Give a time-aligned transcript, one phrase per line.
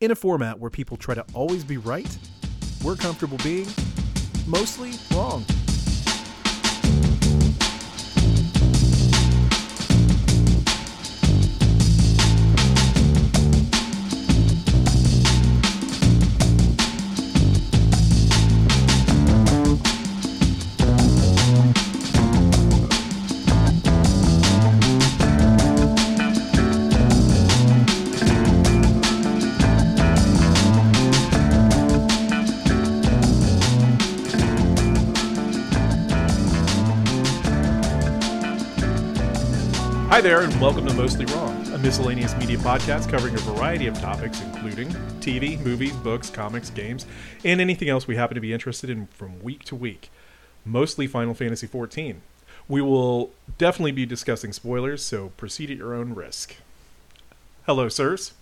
[0.00, 2.16] In a format where people try to always be right,
[2.84, 3.66] we're comfortable being
[4.46, 5.44] mostly wrong.
[40.18, 43.96] Hi there, and welcome to Mostly Wrong, a miscellaneous media podcast covering a variety of
[44.00, 44.88] topics, including
[45.20, 47.06] TV, movies, books, comics, games,
[47.44, 50.10] and anything else we happen to be interested in from week to week.
[50.64, 52.16] Mostly Final Fantasy XIV.
[52.66, 56.56] We will definitely be discussing spoilers, so proceed at your own risk.
[57.64, 58.32] Hello, sirs.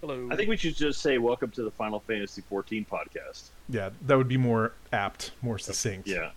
[0.00, 0.26] Hello.
[0.30, 3.50] I think we should just say welcome to the Final Fantasy XIV podcast.
[3.68, 6.08] Yeah, that would be more apt, more succinct.
[6.08, 6.30] Yeah,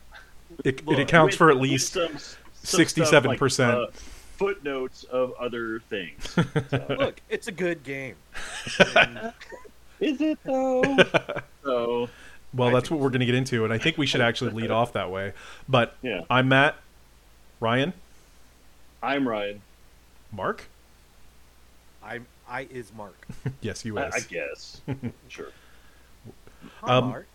[0.65, 2.17] It, it accounts with- for at with least some-
[2.65, 3.59] some stuff 67%.
[3.59, 3.91] like, uh,
[4.37, 6.35] footnotes of other things.
[6.89, 8.15] Look, it's a good game.
[9.99, 10.81] Is it though?
[11.63, 12.09] so
[12.53, 14.51] Well, I that's what we're going to get into, and I think we should actually
[14.51, 15.33] lead off that way.
[15.69, 16.21] But Yeah.
[16.29, 16.75] I'm Matt.
[17.61, 17.93] Ryan,
[19.01, 19.61] I'm Ryan.
[20.31, 20.65] Mark.
[22.03, 23.15] I'm I is Mark.
[23.61, 24.15] Yes, you I, is.
[24.15, 24.81] I guess.
[25.29, 25.47] sure.
[26.81, 27.27] Hi, Um, Mark.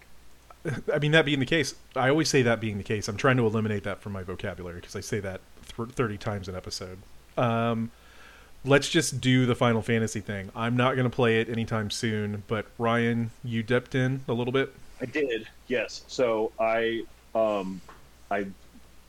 [0.92, 3.08] I mean, that being the case, I always say that being the case.
[3.08, 5.40] I'm trying to eliminate that from my vocabulary because I say that
[5.76, 6.98] th- 30 times an episode.
[7.36, 7.90] Um,
[8.64, 10.50] let's just do the Final Fantasy thing.
[10.54, 14.52] I'm not going to play it anytime soon, but Ryan, you dipped in a little
[14.52, 14.74] bit.
[15.00, 15.48] I did.
[15.66, 16.02] Yes.
[16.08, 17.80] So I um
[18.30, 18.46] I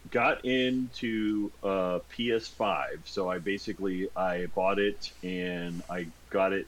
[0.10, 3.00] got into uh PS5.
[3.06, 6.68] So I basically I bought it and I got it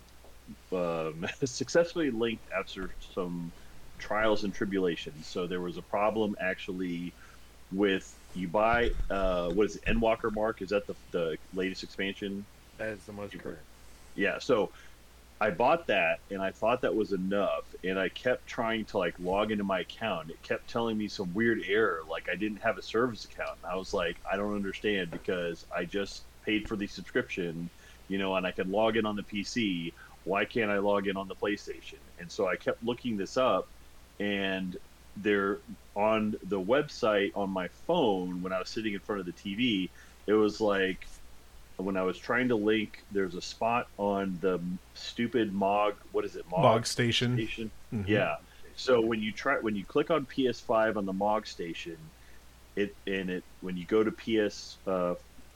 [0.74, 3.52] um, successfully linked after some
[4.04, 5.30] trials and tribulations.
[5.30, 7.16] So there was a problem actually
[7.72, 10.62] with you buy uh what is it Endwalker Mark?
[10.62, 12.48] Is that the the latest expansion?
[12.78, 13.68] That is the most current.
[14.16, 14.74] Yeah, so
[15.42, 19.20] I bought that and I thought that was enough and I kept trying to like
[19.20, 20.32] log into my account.
[20.32, 23.60] It kept telling me some weird error like I didn't have a service account.
[23.64, 27.72] And I was like, I don't understand because I just paid for the subscription,
[28.08, 29.96] you know, and I can log in on the PC.
[30.24, 32.02] Why can't I log in on the PlayStation?
[32.18, 33.73] And so I kept looking this up
[34.20, 34.78] and
[35.18, 35.60] they're
[35.96, 39.90] on the website on my phone when I was sitting in front of the TV,
[40.26, 41.06] it was like
[41.78, 44.60] when I was trying to link, there's a spot on the
[44.94, 45.96] stupid Mog.
[46.12, 46.46] What is it?
[46.50, 47.36] Mog Station.
[47.36, 47.72] station.
[47.94, 48.08] Mhm.
[48.08, 48.38] Yeah.
[48.76, 51.98] So when you try when you click on PS5 on the Mog station,
[52.76, 55.16] it and it when you go to PS uh,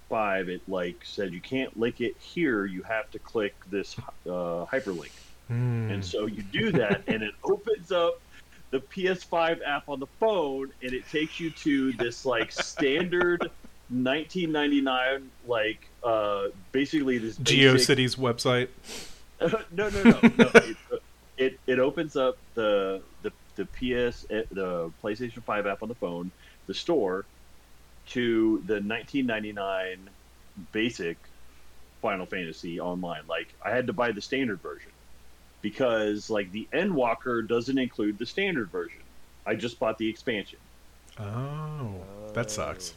[0.10, 2.66] five, it like said you can't link it here.
[2.66, 3.98] You have to click this
[4.28, 5.12] uh, hyperlink.
[5.48, 5.90] Hmm.
[5.90, 8.20] And so you do that, and it opens up
[8.72, 13.42] the PS5 app on the phone, and it takes you to this like standard
[13.90, 18.70] 1999, like uh, basically this basic- GeoCities website.
[19.72, 20.52] no, no, no, no.
[21.40, 25.90] It, it it opens up the the the PS eh, the PlayStation 5 app on
[25.90, 26.32] the phone,
[26.66, 27.26] the store,
[28.08, 30.10] to the 1999
[30.72, 31.18] basic
[32.02, 33.22] Final Fantasy online.
[33.30, 34.92] Like I had to buy the standard version
[35.62, 39.02] because like the Endwalker doesn't include the standard version.
[39.46, 40.60] I just bought the expansion.
[41.20, 41.94] Oh,
[42.34, 42.94] that sucks.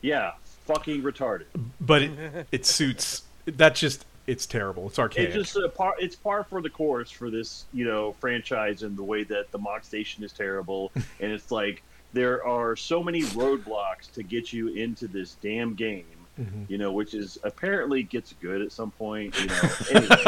[0.00, 0.32] Yeah,
[0.66, 1.46] fucking retarded.
[1.80, 3.22] But it, it suits.
[3.44, 4.06] That's just.
[4.26, 4.86] It's terrible.
[4.86, 5.30] It's archaic.
[5.30, 5.94] It's just a par.
[5.98, 9.58] It's par for the course for this, you know, franchise and the way that the
[9.58, 11.82] Mog Station is terrible, and it's like
[12.12, 16.04] there are so many roadblocks to get you into this damn game,
[16.40, 16.70] Mhm.
[16.70, 19.60] you know, which is apparently gets good at some point, you know.
[19.90, 20.24] anyway,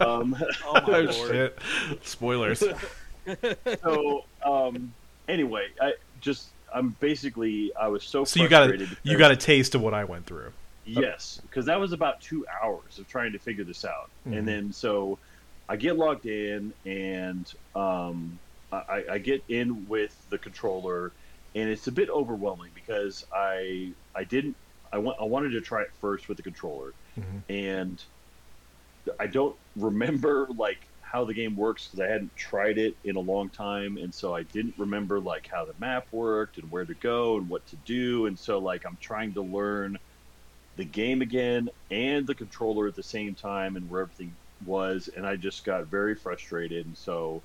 [0.00, 1.12] um, Oh my lord.
[1.12, 1.58] shit.
[2.02, 2.64] Spoilers.
[3.82, 4.92] so um,
[5.28, 9.32] anyway, I just I'm basically I was so So you got a, frustrated you got
[9.32, 10.52] a taste of what I went through.
[10.86, 14.38] Yes, because that was about two hours of trying to figure this out, Mhm.
[14.38, 15.18] and then so
[15.68, 18.38] I get logged in, and um,
[18.72, 21.12] I, I get in with the controller,
[21.54, 24.56] and it's a bit overwhelming because I I didn't
[24.92, 27.44] I want I wanted to try it first with the controller, Mhm.
[27.48, 28.04] and
[29.18, 33.20] I don't remember like how the game works because I hadn't tried it in a
[33.20, 36.94] long time, and so I didn't remember like how the map worked and where to
[36.94, 39.96] go and what to do, and so like I'm trying to learn
[40.76, 45.26] the game again and the controller at the same time and where everything was, and
[45.26, 47.44] I just got very frustrated, and so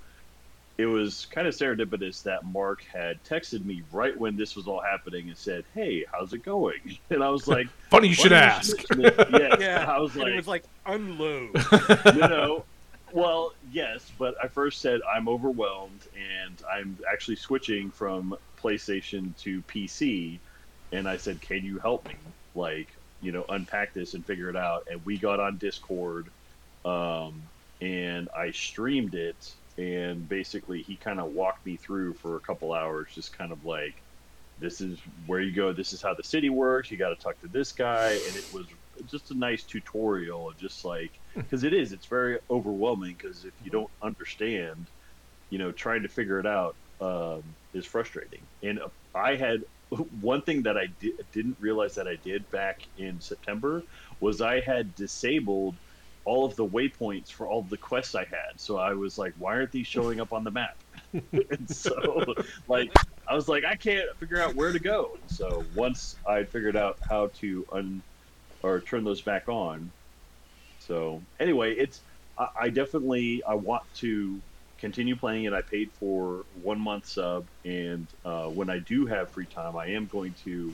[0.77, 4.81] it was kind of serendipitous that Mark had texted me right when this was all
[4.81, 8.75] happening and said, "Hey, how's it going?" And I was like, Funny you should ask.
[8.95, 11.55] mention it?" yeah, Yeah, I was and it like, was like unload.
[12.13, 12.65] you know,
[13.13, 19.61] Well, yes, but I first said I'm overwhelmed and I'm actually switching from PlayStation to
[19.63, 20.39] PC.
[20.91, 22.15] And I said, Can you help me?
[22.55, 22.87] Like,
[23.21, 24.87] you know, unpack this and figure it out.
[24.91, 26.27] And we got on Discord
[26.83, 27.41] um,
[27.81, 29.35] and I streamed it.
[29.77, 33.63] And basically, he kind of walked me through for a couple hours, just kind of
[33.63, 34.03] like,
[34.57, 35.73] this is where you go.
[35.73, 36.89] This is how the city works.
[36.91, 38.21] You got to talk to this guy.
[38.25, 38.73] And it was
[39.05, 43.55] just a nice tutorial of just like, because it is, it's very overwhelming because if
[43.59, 44.91] you don't understand,
[45.49, 48.47] you know, trying to figure it out um, is frustrating.
[48.61, 52.81] And uh, I had one thing that I di- didn't realize that I did back
[52.95, 53.83] in September
[54.19, 55.79] was I had disabled
[56.25, 58.57] all of the waypoints for all the quests I had.
[58.57, 60.75] So I was like, why aren't these showing up on the map?
[61.13, 62.33] and so,
[62.67, 62.91] like,
[63.27, 65.17] I was like, I can't figure out where to go.
[65.21, 68.01] And so once I figured out how to un
[68.63, 69.91] or turn those back on,
[70.79, 72.01] so anyway, it's
[72.37, 74.41] I, I definitely I want to
[74.79, 75.53] continue playing it.
[75.53, 79.87] I paid for one month sub, and uh, when I do have free time, I
[79.87, 80.73] am going to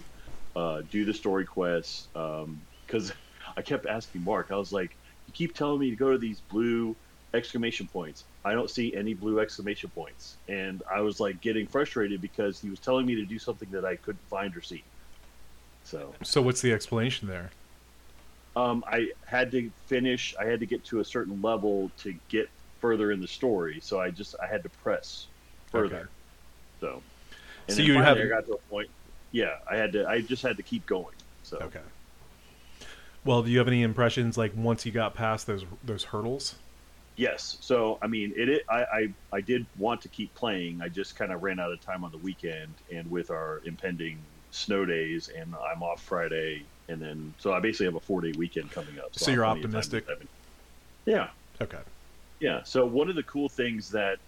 [0.56, 3.14] uh, do the story quests because
[3.58, 4.52] I kept asking Mark.
[4.52, 4.96] I was like,
[5.32, 6.96] "You keep telling me to go to these blue
[7.34, 8.26] exclamation points.
[8.44, 12.70] I don't see any blue exclamation points," and I was like getting frustrated because he
[12.70, 14.84] was telling me to do something that I couldn't find or see.
[15.86, 17.50] So So what's the explanation there?
[18.58, 20.36] um, I had to finish.
[20.38, 22.50] I had to get to a certain level to get
[22.82, 23.80] further in the story.
[23.82, 25.28] So I just I had to press
[25.72, 25.96] further.
[25.96, 26.06] Okay.
[26.82, 27.02] So,
[27.70, 28.90] So then you have- I got to a point.
[29.32, 30.06] Yeah, I had to.
[30.10, 31.16] I just had to keep going.
[31.44, 31.80] So Okay.
[33.24, 36.60] Well, do you have any impressions like once you got past those those hurdles?
[37.16, 37.58] yes.
[37.62, 38.50] So I mean, it.
[38.50, 40.82] it I, I I did want to keep playing.
[40.82, 44.26] I just kind of ran out of time on the weekend, and with our impending
[44.52, 48.34] snow days, and I'm off Friday, and then so I basically have a four day
[48.38, 49.16] weekend coming up.
[49.16, 50.06] So have you're plenty of time to optimistic?
[51.06, 51.30] Yeah.
[51.62, 51.82] Okay.
[52.40, 52.64] Yeah.
[52.64, 54.20] So one of the cool things that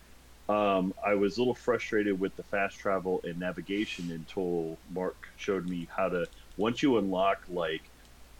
[0.50, 5.66] um, I was a little frustrated with the fast travel and navigation until Mark showed
[5.68, 6.28] me how to.
[6.58, 7.92] Once you unlock like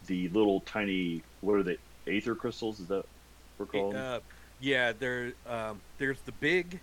[0.06, 1.78] the little tiny, what are they?
[2.06, 2.80] Aether crystals?
[2.80, 3.04] Is that
[3.58, 3.96] we're calling?
[3.96, 4.20] Uh,
[4.60, 5.32] yeah, there.
[5.48, 6.80] Um, there's the big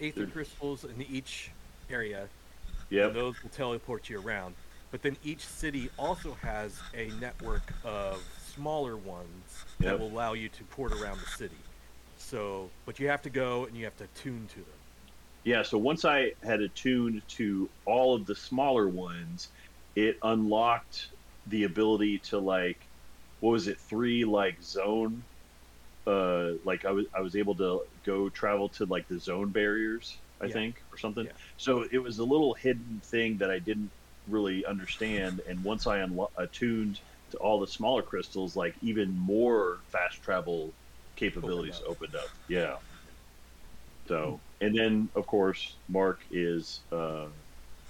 [0.00, 1.50] aether crystals in each
[1.90, 2.28] area.
[2.90, 4.54] Yeah, those will teleport you around.
[4.90, 8.22] But then each city also has a network of
[8.54, 11.56] smaller ones that will allow you to port around the city.
[12.18, 14.64] So, but you have to go and you have to tune to them.
[15.44, 19.48] Yeah, so once I had attuned to all of the smaller ones,
[19.96, 21.08] it unlocked
[21.46, 22.90] the ability to like
[23.40, 25.26] what was it, three like zone
[26.06, 30.22] uh like I was I was able to go travel to like the zone barriers,
[30.40, 30.52] I Yeah.
[30.52, 31.28] think, or something.
[31.28, 31.32] Yeah.
[31.58, 33.92] So it was a little hidden thing that I didn't
[34.26, 37.00] really understand and once I unlo- attuned
[37.30, 40.76] to all the smaller crystals, like even more fast travel
[41.16, 41.86] capabilities up.
[41.86, 42.32] opened up.
[42.48, 42.78] Yeah.
[44.08, 47.30] So, and then of course, Mark is uh,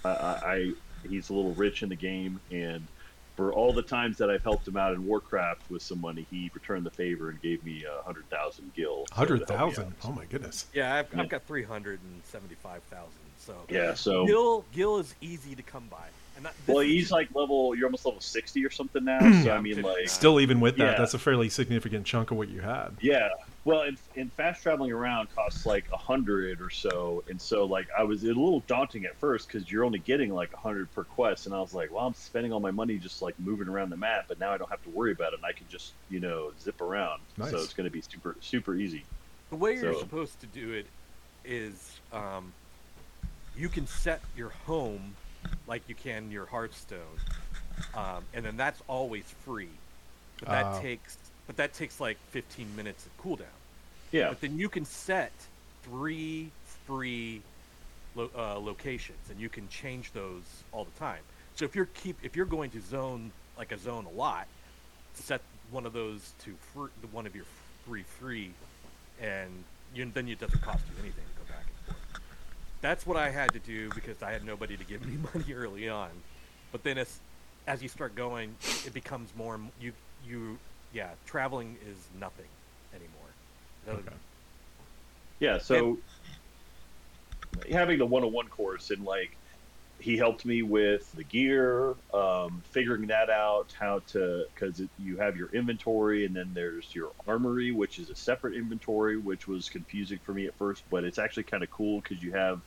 [0.03, 0.73] I, I, I
[1.03, 2.91] he's a little rich in the game, and
[3.35, 6.51] for all the times that I've helped him out in Warcraft with some money, he
[6.53, 9.05] returned the favor and gave me a hundred thousand gil.
[9.09, 9.83] so to help me Hundred thousand.
[9.85, 9.93] out.
[10.05, 10.65] Oh my goodness.
[10.73, 11.21] Yeah, I've, Yeah.
[11.21, 13.09] I've got 375,000.
[13.39, 16.05] So, Yeah, so Gil, Gil is easy to come by.
[16.37, 17.75] And that, well, he's like level.
[17.75, 19.19] You're almost level sixty or something now.
[19.19, 20.97] So Yeah, I mean, like, Still, even with that, Yeah.
[20.97, 22.91] that's a fairly significant chunk of what you had.
[23.01, 23.29] Yeah.
[23.65, 27.87] Well, in, in fast traveling around costs like a hundred or so, and so like
[27.97, 31.05] I was a little daunting at first because you're only getting like a hundred per
[31.05, 33.89] quest, and I was like, well, I'm spending all my money just like moving around
[33.89, 35.93] the map, but now I don't have to worry about it, and I can just
[36.09, 37.21] you know zip around.
[37.37, 37.51] Nice.
[37.51, 39.05] So it's going to be super super easy.
[39.49, 40.87] The way you're supposed to do it
[41.45, 42.51] is um,
[43.55, 45.15] you can set your home
[45.67, 46.99] like you can your Hearthstone,
[47.95, 49.69] um, and then that's always free.
[50.39, 50.79] But that Ah.
[50.81, 53.45] takes but that takes like 15 minutes of cooldown.
[54.11, 54.29] Yeah.
[54.29, 55.31] But then you can set
[55.83, 56.51] three
[56.85, 57.41] free
[58.15, 61.19] lo- uh, locations, and you can change those all the time.
[61.55, 64.47] So if you're keep if you're going to zone like a zone a lot,
[65.13, 66.55] set one of those to
[67.11, 67.45] one of your
[67.85, 68.51] three free,
[69.21, 69.49] and
[69.95, 72.21] you, then it doesn't cost you anything to go back and forth.
[72.81, 75.89] That's what I had to do because I had nobody to give me money early
[75.89, 76.09] on.
[76.71, 77.19] But then as
[77.67, 79.93] as you start going, it becomes more and- you
[80.27, 80.57] you
[80.93, 82.51] yeah traveling is nothing
[82.93, 83.35] anymore.
[83.87, 84.15] Okay.
[85.39, 85.97] Yeah, so
[87.69, 89.37] having the one-on-one course and like
[89.99, 95.37] he helped me with the gear, um, figuring that out, how to because you have
[95.37, 100.19] your inventory and then there's your armory, which is a separate inventory, which was confusing
[100.19, 102.63] for me at first, but it's actually kind of cool because you have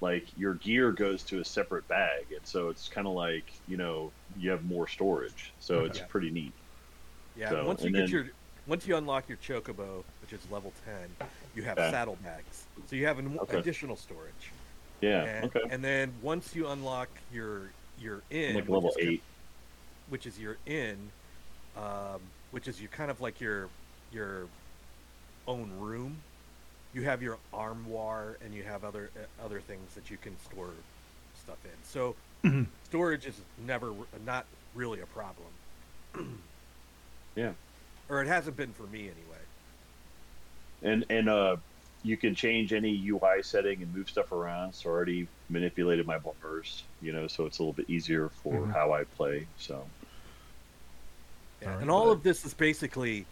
[0.00, 3.76] like your gear goes to a separate bag, and so it's kind of like you
[3.78, 6.57] know you have more storage, so it's pretty neat.
[7.38, 8.26] Yeah, So, once you get then- your
[8.66, 11.08] once you unlock your chocobo, which is level ten,
[11.54, 11.90] you have Okay.
[11.90, 12.64] saddlebags.
[12.86, 13.56] So you have an Okay.
[13.58, 14.50] additional storage.
[15.00, 15.24] Yeah.
[15.24, 15.62] And, okay.
[15.70, 19.22] And then once you unlock your your inn, like which level is ki- eight.
[20.08, 21.10] which is your inn,
[21.76, 23.68] um, which is your kind of like your
[24.12, 24.48] your
[25.46, 26.20] own room.
[26.94, 30.72] You have your armoire and you have other uh, other things that you can store
[31.40, 31.70] stuff in.
[31.84, 32.16] So
[32.84, 33.94] storage is never
[34.26, 35.48] not really a problem,
[37.38, 37.52] Yeah.
[38.08, 39.38] or it hasn't been for me anyway.
[40.82, 41.56] And and uh,
[42.02, 44.72] you can change any UI setting and move stuff around.
[44.74, 48.66] So I already manipulated my bars, you know, so it's a little bit easier for
[48.66, 48.72] Mhm.
[48.72, 49.46] how I play.
[49.56, 49.86] So
[51.60, 51.82] Yeah, Alright.
[51.82, 53.26] and all of this is basically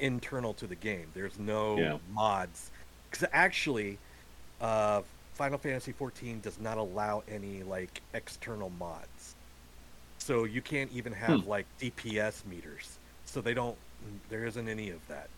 [0.00, 1.10] internal to the game.
[1.14, 1.98] There's no Yeah.
[2.10, 2.70] mods
[3.10, 3.98] because actually,
[4.60, 5.02] uh,
[5.34, 9.34] Final Fantasy XIV does not allow any like external mods.
[10.18, 11.48] So you can't even have Hmm.
[11.48, 12.97] like DPS meters.
[13.28, 13.76] So they don't.
[14.30, 15.28] There isn't any of that.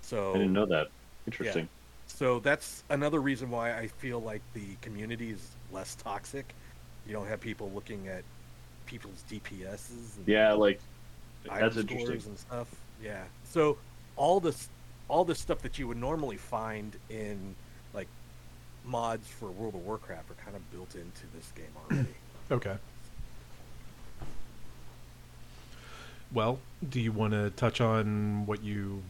[0.00, 0.88] So I didn't know that.
[1.26, 1.68] Interesting.
[2.06, 6.54] so that's another reason why I feel like the community is less toxic.
[7.06, 8.22] You don't have people looking at
[8.86, 10.16] people's DPSs.
[10.18, 10.80] And Yeah, like
[11.50, 12.30] item that's scores interesting.
[12.30, 12.68] and stuff.
[13.02, 13.24] Yeah.
[13.44, 13.76] So
[14.16, 14.68] all this
[15.08, 17.54] all this stuff that you would normally find in
[17.92, 18.08] like
[18.84, 22.08] mods for World of Warcraft are kind of built into this game already.
[22.48, 22.76] Okay.
[26.32, 29.02] Well, do you want to touch on what you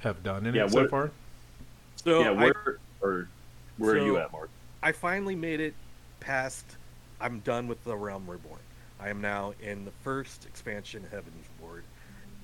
[0.00, 1.10] have done in Yeah, it so what- far?
[1.96, 3.28] So yeah, I, where or
[3.76, 4.48] where are you at, Mark?
[4.82, 5.74] I finally made it
[6.18, 6.64] past.
[7.20, 8.60] I'm done with the Realm Reborn.
[8.98, 11.84] I am now in the first expansion, Heaven's Ward,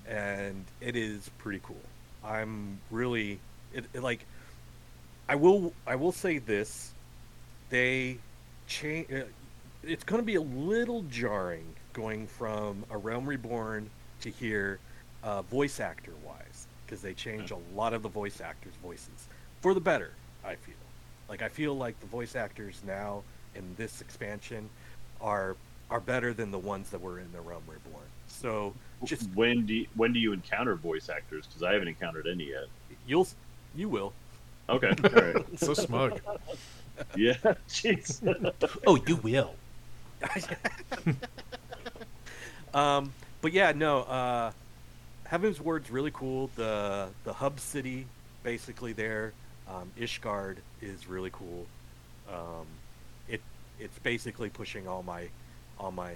[0.07, 1.81] and it is pretty cool.
[2.23, 3.39] I'm really
[3.73, 4.27] it, it like.
[5.29, 5.73] I will.
[5.87, 6.91] I will say this:
[7.71, 8.19] they
[8.67, 9.11] change.
[9.11, 9.23] Uh,
[9.83, 13.89] it's going to be a little jarring going from a Realm Reborn
[14.21, 14.79] to here,
[15.25, 19.29] uh, voice actor wise, because they change a lot of the voice actors' voices
[19.63, 20.13] for the better.
[20.45, 20.75] I feel
[21.29, 23.23] like I feel like the voice actors now
[23.55, 24.69] in this expansion
[25.23, 25.57] are
[25.91, 28.05] are better than the ones that were in the Realm Reborn.
[28.29, 28.75] So
[29.05, 31.47] just when do you, when do you encounter voice actors?
[31.47, 32.67] Because I haven't encountered any yet.
[33.07, 33.27] you'll
[33.75, 34.13] you will.
[34.69, 35.59] Okay, all right.
[35.59, 36.21] So smug.
[37.15, 37.35] Yeah,
[37.69, 38.23] jeez.
[38.87, 39.55] oh, you will.
[42.77, 44.03] Um, but yeah, no.
[44.03, 44.53] Uh,
[45.29, 46.51] Heavensward's really cool.
[46.55, 48.07] The the hub city,
[48.45, 49.33] basically there,
[49.69, 51.67] um, Ishgard is really cool.
[52.31, 52.67] Um,
[53.29, 53.41] it
[53.81, 55.29] it's basically pushing all my
[55.81, 56.13] all my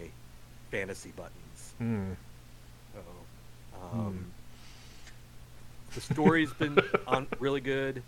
[0.70, 1.74] fantasy buttons.
[1.78, 2.12] Hmm.
[2.94, 3.00] So,
[3.92, 4.26] um,
[5.94, 8.02] The story's been on really good.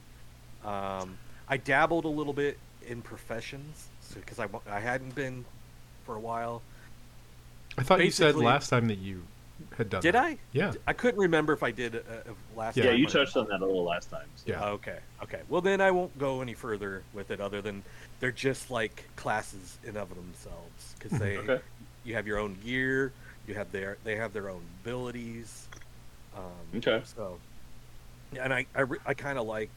[0.64, 1.16] Um,
[1.48, 5.44] I dabbled a little bit in professions because I, I hadn't been
[6.04, 6.62] for a while.
[7.78, 9.22] I thought you said Basically- last time that you
[9.76, 10.02] had done.
[10.02, 10.24] Did that.
[10.24, 10.38] I?
[10.52, 10.72] Yeah.
[10.86, 12.98] I couldn't remember if I did uh, uh, last Yeah, yeah, time.
[13.00, 14.26] you or- touched on that a little last time.
[14.36, 14.64] so- Yeah.
[14.70, 14.98] Okay.
[15.22, 15.40] Okay.
[15.48, 17.82] Well, then I won't go any further with it, other than
[18.20, 21.60] they're just like classes in of themselves because they Okay.
[22.04, 23.12] you have your own gear,
[23.46, 25.68] you have their they have their own abilities.
[26.36, 26.42] Um,
[26.78, 27.02] Okay.
[27.04, 27.38] So,
[28.32, 29.70] yeah, and I I, re- I kind of like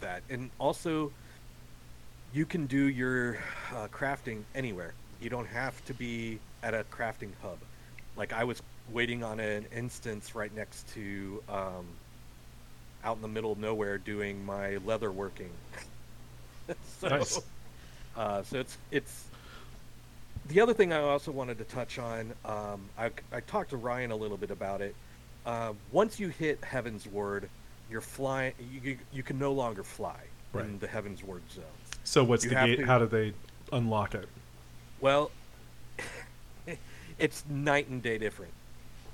[0.00, 1.12] that, and also
[2.32, 3.38] you can do your
[3.74, 4.94] uh, crafting anywhere.
[5.20, 7.58] You don't have to be at a crafting hub.
[8.16, 11.86] Like I was waiting on an instance right next to um,
[13.04, 15.50] out in the middle of nowhere doing my leather working.
[17.00, 17.40] so, Nice.
[18.16, 19.24] uh, so it's it's
[20.48, 22.32] the other thing I also wanted to touch on.
[22.44, 24.94] Um, I, I talked to Ryan a little bit about it.
[25.46, 27.44] Uh, once you hit Heavensward,
[27.90, 28.52] you're flying.
[28.72, 30.16] You, you, you can no longer fly
[30.54, 31.64] in the Heavensward zone.
[32.04, 32.76] So what's You the gate?
[32.76, 33.32] to- How do they
[33.72, 34.28] unlock it?
[35.00, 35.30] Well,
[37.22, 38.52] it's night and day different.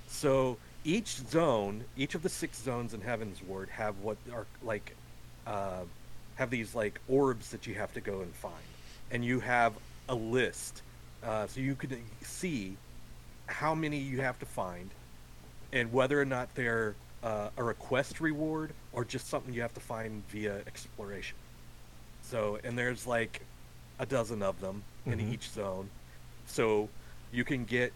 [0.06, 4.96] So each zone, each of the six zones in Heavensward have what are like,
[5.46, 5.82] uh,
[6.36, 8.54] have these like orbs that you have to go and find,
[9.10, 9.74] and you have
[10.08, 10.80] a list,
[11.22, 12.76] uh, so you can see
[13.46, 14.88] how many you have to find,
[15.74, 19.80] and whether or not they're uh, a request reward or just something you have to
[19.80, 21.36] find via exploration.
[22.22, 23.42] So, and there's like
[23.98, 25.32] a dozen of them in Mhm.
[25.34, 25.90] each zone.
[26.46, 26.88] So
[27.32, 27.92] you can get,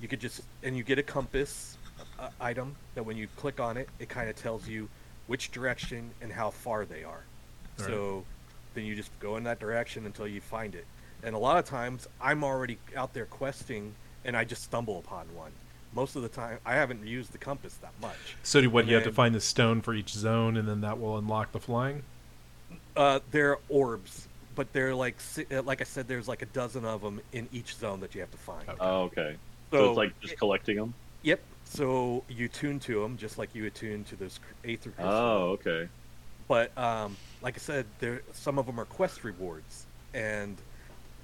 [0.00, 1.76] you could just, and you get a compass
[2.18, 4.88] uh, item that when you click on it, it kind of tells you
[5.26, 7.24] which direction and how far they are.
[7.78, 7.88] Right.
[7.88, 8.24] So
[8.74, 10.86] then you just go in that direction until you find it.
[11.22, 15.26] And a lot of times I'm already out there questing and I just stumble upon
[15.34, 15.52] one.
[15.94, 18.36] Most of the time, I haven't used the compass that much.
[18.42, 18.80] So do what?
[18.80, 21.52] And You have to find the stone for each zone, and then that will unlock
[21.52, 22.02] the flying.
[22.94, 25.16] Uh, they're orbs, but they're like,
[25.52, 28.20] uh, like I said, there's like a dozen of them in each zone that you
[28.22, 28.68] have to find.
[28.68, 28.78] Okay.
[28.80, 29.36] Oh, okay.
[29.70, 30.94] So, So it's like just it- collecting them.
[31.22, 31.40] Yep.
[31.64, 35.14] So you tune to them just like you attune to those cr- Aether crystals.
[35.14, 35.88] Oh, okay.
[36.48, 40.56] But um, like I said, there some of them are quest rewards, and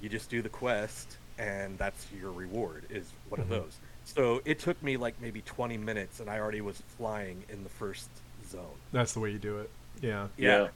[0.01, 3.43] you just do the quest, and that's your reward is one Mhm.
[3.43, 3.77] of those.
[4.05, 7.69] So it took me like maybe 20 minutes, and I already was flying in the
[7.69, 8.09] first
[8.49, 8.65] zone.
[8.91, 9.69] That's the way you do it.
[10.01, 10.27] Yeah.
[10.37, 10.67] Yeah.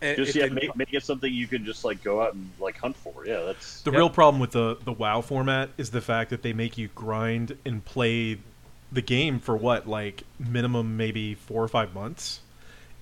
[0.00, 2.52] And Just yeah, didn't make, make it something you can just like go out and
[2.58, 3.26] like hunt for.
[3.26, 3.92] Yeah, that's The Yep.
[3.92, 7.56] real problem with the the WoW format is the fact that they make you grind
[7.64, 8.42] and play
[8.90, 12.42] the game for what like minimum maybe four or five months.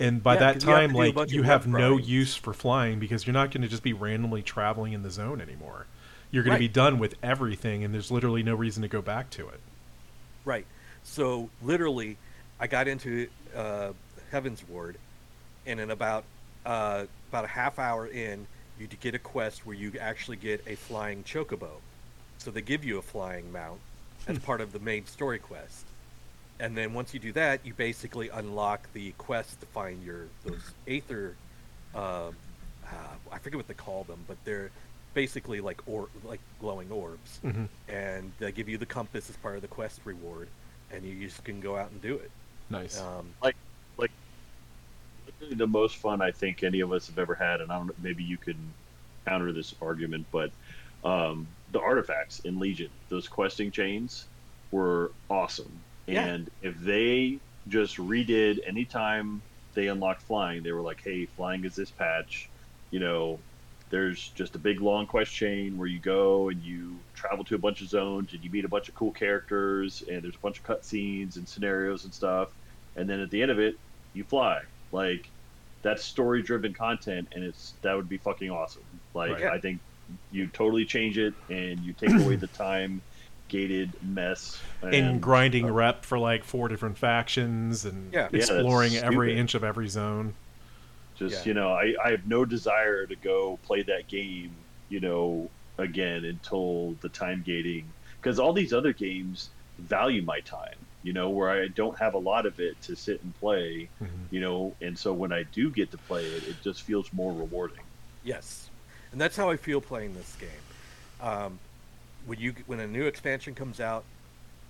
[0.00, 1.66] And by Yeah, that 'cause you have to time, do like bunch you of have
[1.66, 1.98] no grinds.
[1.98, 5.40] use for flying because you're not going to just be randomly traveling in the zone
[5.40, 5.88] anymore.
[6.30, 9.30] You're going to be done with everything, and there's literally no reason to go back
[9.32, 9.62] to it.
[10.44, 10.66] Right.
[11.02, 12.18] So literally,
[12.58, 13.92] I got into uh,
[14.32, 14.96] Heavensward,
[15.66, 16.28] and in about
[16.64, 18.46] uh, about a half hour in,
[18.78, 21.70] you get a quest where you actually get a flying chocobo.
[22.38, 23.80] So they give you a flying mount
[24.26, 25.86] as part of the main story quest.
[26.60, 30.72] And then once you do that, you basically unlock the quest to find your those
[30.86, 31.34] aether.
[31.94, 32.30] Uh,
[32.86, 32.94] uh,
[33.30, 34.70] I forget what they call them, but they're
[35.14, 39.56] basically like or like glowing orbs hmm and they give you the compass as part
[39.56, 40.48] of the quest reward,
[40.90, 42.30] and you just can go out and do it.
[42.70, 43.00] Nice.
[43.00, 43.28] Um,
[45.50, 47.94] the most fun I think any of us have ever had, and I don't know,
[48.02, 48.56] maybe you can
[49.26, 50.50] counter this argument, but
[51.04, 54.26] um, the artifacts in Legion, those questing chains,
[54.70, 55.72] were awesome.
[56.06, 56.24] Yeah.
[56.26, 57.38] And if they
[57.68, 59.42] just redid anytime
[59.74, 62.48] they unlocked flying, they were like, "Hey, flying is this patch,"
[62.90, 63.38] you know.
[63.90, 67.58] There's just a big long quest chain where you go and you travel to a
[67.58, 70.60] bunch of zones and you meet a bunch of cool characters and there's a bunch
[70.60, 72.48] of cutscenes and scenarios and stuff.
[72.96, 73.76] And then at the end of it,
[74.14, 74.62] you fly.
[74.92, 75.28] Like
[75.82, 78.84] that's story driven content and it's that would be fucking awesome.
[79.14, 79.44] Like Right.
[79.44, 79.80] I think
[80.30, 83.02] you totally change it and you take away the time
[83.48, 88.28] gated mess and grinding uh, rep for like four different factions and Yeah.
[88.32, 90.34] Yeah, exploring every inch of every zone.
[91.16, 91.50] just Yeah.
[91.50, 94.52] you know I, I have no desire to go play that game
[94.88, 97.84] you know again until the time gating
[98.20, 102.18] because all these other games value my time you know where i don't have a
[102.18, 104.08] lot of it to sit and play Mhm.
[104.30, 107.32] you know and so when i do get to play it it just feels more
[107.32, 107.84] rewarding
[108.24, 108.70] yes,
[109.10, 110.64] and that's how I feel playing this game.
[111.20, 111.58] Um,
[112.24, 114.04] when you when a new expansion comes out,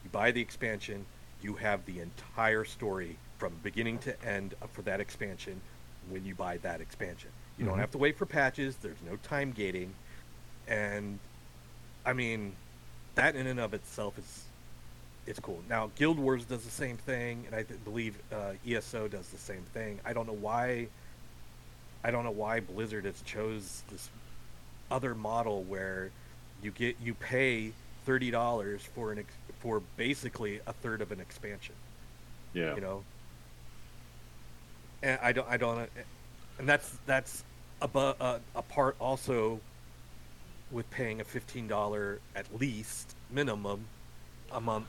[0.03, 1.05] you buy the expansion,
[1.43, 5.61] you have the entire story from beginning to end for that expansion.
[6.09, 7.69] When you buy that expansion, you Mhm.
[7.69, 8.77] don't have to wait for patches.
[8.77, 9.95] There's no time gating,
[10.67, 11.19] and
[12.07, 12.57] I mean,
[13.15, 14.45] that in and of itself is
[15.27, 15.61] it's cool.
[15.69, 19.39] Now, Guild Wars does the same thing, and I th- believe uh, ESO does the
[19.39, 20.01] same thing.
[20.05, 20.89] I don't know why.
[22.05, 24.09] I don't know why Blizzard has chose this
[24.91, 26.11] other model where
[26.63, 27.73] you get you pay
[28.05, 31.75] thirty dollars for an ex- for basically a third of an expansion.
[32.53, 33.03] yeah You know,
[35.03, 35.89] and I don't I don't,
[36.59, 37.45] and that's that's
[37.81, 39.61] above uh, a part also
[40.73, 43.85] with paying a fifteen dollar at least minimum
[44.51, 44.87] a month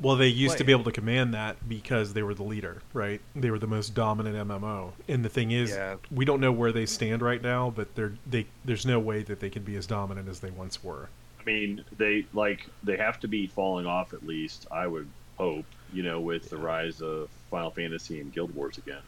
[0.00, 3.20] Well, they used to be able to command that because they were the leader, right?
[3.36, 4.92] They were the most dominant MMO.
[5.08, 5.96] And the thing is, Yeah.
[6.10, 9.40] we don't know where they stand right now, but they're they there's no way that
[9.40, 11.08] they can be as dominant as they once were.
[11.40, 15.08] i mean they like they have to be falling off at least i would
[15.38, 19.00] hope you know with the rise of final fantasy and guild wars again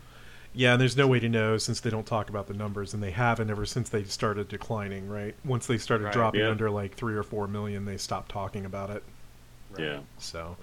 [0.54, 3.02] Yeah, and there's no way to know since they don't talk about the numbers, and
[3.02, 5.34] they haven't ever since they started declining, right?
[5.44, 6.12] Once they started Right.
[6.12, 6.50] dropping Yeah.
[6.50, 9.02] under like three or four million, they stopped talking about it.
[9.78, 10.56] Yeah So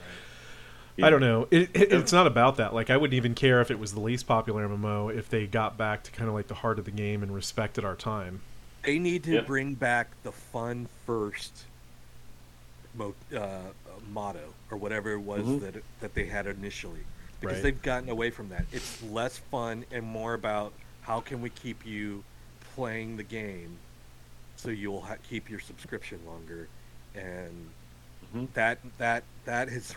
[0.97, 1.07] Right.
[1.07, 1.47] I don't know.
[1.49, 2.73] It, it, it's not about that.
[2.73, 5.77] Like I wouldn't even care if it was the least popular MMO if they got
[5.77, 8.41] back to kind of like the heart of the game and respected our time.
[8.83, 9.47] They need to Yep.
[9.47, 11.63] bring back the fun first
[12.95, 13.59] mo- uh,
[14.11, 15.61] motto or whatever it was Mhm.
[15.61, 17.05] that that they had initially,
[17.39, 17.63] because Right.
[17.63, 18.65] they've gotten away from that.
[18.73, 22.23] It's less fun and more about how can we keep you
[22.75, 23.77] playing the game,
[24.57, 26.67] so you'll ha- keep your subscription longer,
[27.15, 27.69] and
[28.33, 28.51] Mhm.
[28.53, 29.95] that that that has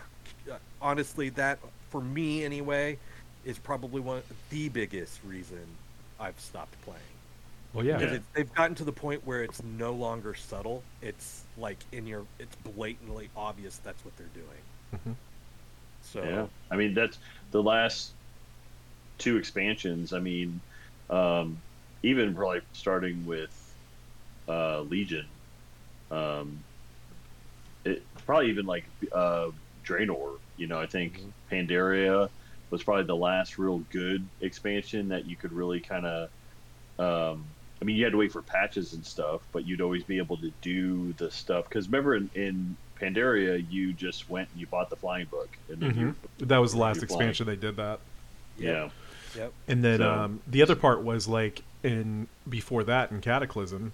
[0.51, 2.97] uh, honestly that for me anyway
[3.45, 5.65] is probably one of the biggest reason
[6.19, 6.99] I've stopped playing.
[7.73, 7.97] Well, yeah.
[7.97, 8.17] Because Yeah.
[8.17, 10.83] it, they've gotten to the point where it's no longer subtle.
[11.01, 14.61] It's like in your, it's blatantly obvious that's what they're doing.
[14.95, 15.15] Mhm.
[16.01, 17.17] So Yeah, I mean that's
[17.51, 18.11] the last
[19.17, 20.13] two expansions.
[20.13, 20.61] I mean,
[21.09, 21.57] um,
[22.03, 23.75] even probably starting with
[24.47, 25.25] uh, Legion,
[26.11, 26.63] um,
[27.85, 29.49] it probably even like uh,
[29.85, 30.37] Draenor.
[30.57, 31.31] You know, I think Mhm.
[31.51, 32.29] Pandaria
[32.69, 36.29] was probably the last real good expansion that you could really kind of.
[36.99, 37.45] Um,
[37.81, 40.37] I mean, you had to wait for patches and stuff, but you'd always be able
[40.37, 41.67] to do the stuff.
[41.67, 45.81] Because remember, in, in Pandaria, you just went and you bought the flying book, and
[45.81, 46.15] then you,
[46.45, 47.29] That was the last You're flying.
[47.29, 47.99] expansion they did that.
[48.57, 48.89] yeah,
[49.35, 49.51] Yep.
[49.67, 53.91] And then So- um, the other part was like in before that in Cataclysm,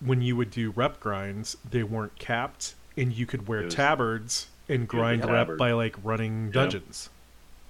[0.00, 4.46] when you would do rep grinds, they weren't capped, and you could wear was- tabards
[4.68, 7.10] and grind rep by like running dungeons.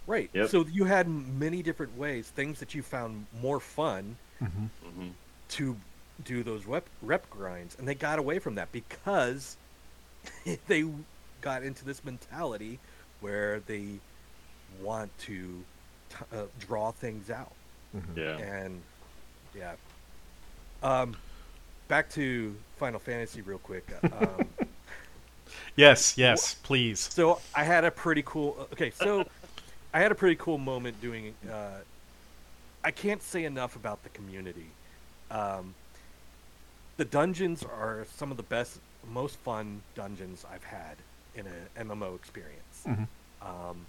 [0.07, 0.31] Right.
[0.33, 0.49] Yep.
[0.51, 4.67] So you had many different ways, things that you found more fun Mm-hmm.
[5.03, 5.11] Mhm.
[5.51, 5.77] to
[6.25, 9.57] do those rep, rep grinds, and they got away from that because
[10.69, 10.85] they
[11.41, 12.79] got into this mentality
[13.21, 13.87] where they
[14.83, 15.63] want to
[16.11, 17.53] t- uh, draw things out,
[18.15, 18.37] yeah.
[18.39, 18.81] and
[19.57, 19.73] yeah.
[20.83, 21.17] Um,
[21.89, 23.87] back to Final Fantasy real quick.
[24.03, 24.47] Um,
[25.77, 27.01] Yes, yes, please.
[27.01, 28.57] So I had a pretty cool.
[28.73, 29.25] Okay, so
[29.95, 31.35] I had a pretty cool moment doing.
[31.51, 31.79] Uh,
[32.85, 34.67] I can't say enough about the community.
[35.31, 35.75] Um,
[36.97, 38.79] the dungeons are some of the best,
[39.13, 40.97] most fun dungeons I've had
[41.35, 42.85] in an MMO experience.
[42.87, 43.07] Mhm.
[43.43, 43.87] Um,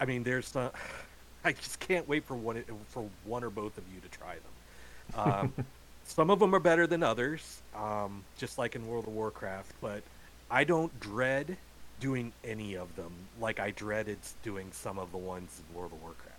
[0.00, 0.54] I mean, there's.
[0.54, 0.70] Uh,
[1.44, 5.54] I just can't wait for one for one or both of you to try them.
[5.58, 5.66] Um,
[6.04, 9.72] some of them are better than others, um, just like in World of Warcraft.
[9.80, 10.02] But
[10.50, 11.56] I don't dread
[12.00, 16.02] doing any of them like I dreaded doing some of the ones in World of
[16.02, 16.30] Warcraft.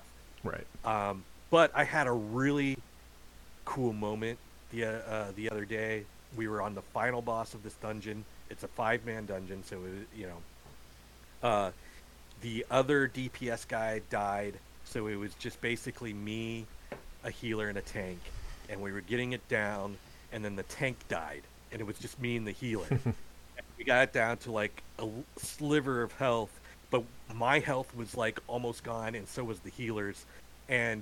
[0.43, 1.10] Right.
[1.10, 2.78] Um, but I had a really
[3.65, 4.39] cool moment
[4.71, 6.04] the uh, uh, the other day.
[6.36, 8.24] We were on the final boss of this dungeon.
[8.50, 11.47] It's a five man dungeon, so it, you know.
[11.47, 11.71] Uh,
[12.41, 16.65] the other DPS guy died, so it was just basically me,
[17.24, 18.19] a healer, and a tank,
[18.69, 19.97] and we were getting it down,
[20.32, 22.88] and then the tank died, and it was just me and the healer.
[23.82, 26.52] We got it down to like a sliver of health,
[26.91, 27.02] but
[27.34, 30.24] my health was like almost gone, and so was the healer's.
[30.70, 31.02] And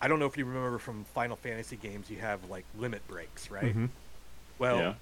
[0.00, 3.50] I don't know if you remember from Final Fantasy games, you have like limit breaks,
[3.50, 3.74] right?
[3.74, 3.88] Mhm.
[4.60, 4.94] Well, Yeah.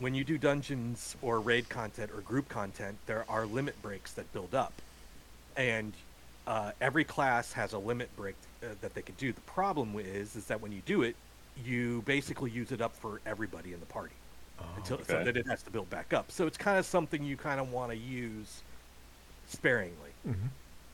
[0.00, 4.32] when you do dungeons or raid content or group content, there are limit breaks that
[4.32, 4.72] build up,
[5.56, 5.92] and
[6.48, 9.32] uh, every class has a limit break uh, that they can do.
[9.32, 11.14] The problem is, is that when you do it,
[11.64, 14.14] you basically use it up for everybody in the party
[14.76, 16.30] until so that it has to build back up.
[16.30, 18.62] So it's kind of something you kind of want to use
[19.48, 20.10] sparingly.
[20.26, 20.48] Mhm.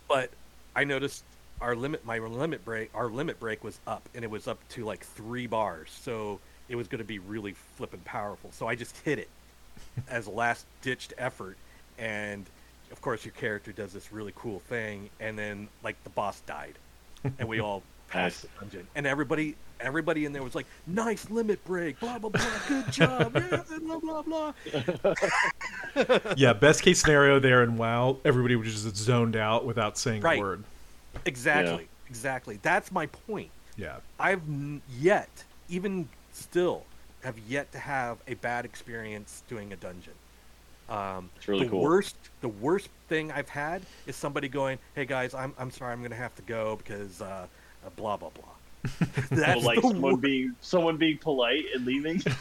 [0.08, 0.30] But
[0.76, 1.24] I noticed
[1.60, 4.84] our limit, my limit break, our limit break was up, and it was up to
[4.84, 5.90] like three bars.
[5.90, 8.50] So it was going to be really flipping powerful.
[8.52, 9.28] So I just hit it
[10.08, 11.56] as a last ditched effort,
[11.98, 12.46] and
[12.90, 16.78] of course your character does this really cool thing, and then like the boss died,
[17.38, 17.82] and we all
[18.14, 19.56] passed the dungeon, and everybody.
[19.80, 23.98] Everybody in there was like, "Nice limit break, blah blah blah, good job, yeah, blah
[23.98, 24.52] blah blah."
[26.36, 30.38] yeah, best case scenario there and WoW, everybody was just zoned out without saying Right.
[30.38, 30.64] a word.
[31.26, 32.58] Exactly, exactly.
[32.62, 33.50] That's my point.
[33.76, 33.96] Yeah.
[34.18, 34.42] I've
[34.98, 35.28] yet,
[35.68, 36.84] even still,
[37.24, 40.14] have yet to have a bad experience doing a dungeon.
[40.88, 41.82] Um, It's really the cool.
[41.82, 46.02] worst, the worst thing I've had is somebody going, "Hey guys, I'm I'm sorry, I'm
[46.02, 47.46] gonna have to go because uh,
[47.90, 48.44] blah blah blah."
[49.30, 52.20] That's Well, like someone wor- being someone being polite and leaving.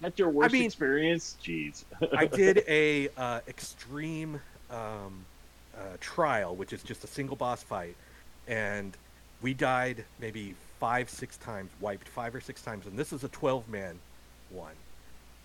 [0.00, 1.36] That's your worst mean- experience.
[1.42, 1.84] Jeez.
[2.14, 5.24] I did a uh, extreme um,
[5.76, 7.96] uh, trial, which is just a single boss fight,
[8.46, 8.96] and
[9.40, 13.28] we died maybe five, six times, wiped five or six times, and this is a
[13.28, 13.98] twelve-man
[14.50, 14.74] one,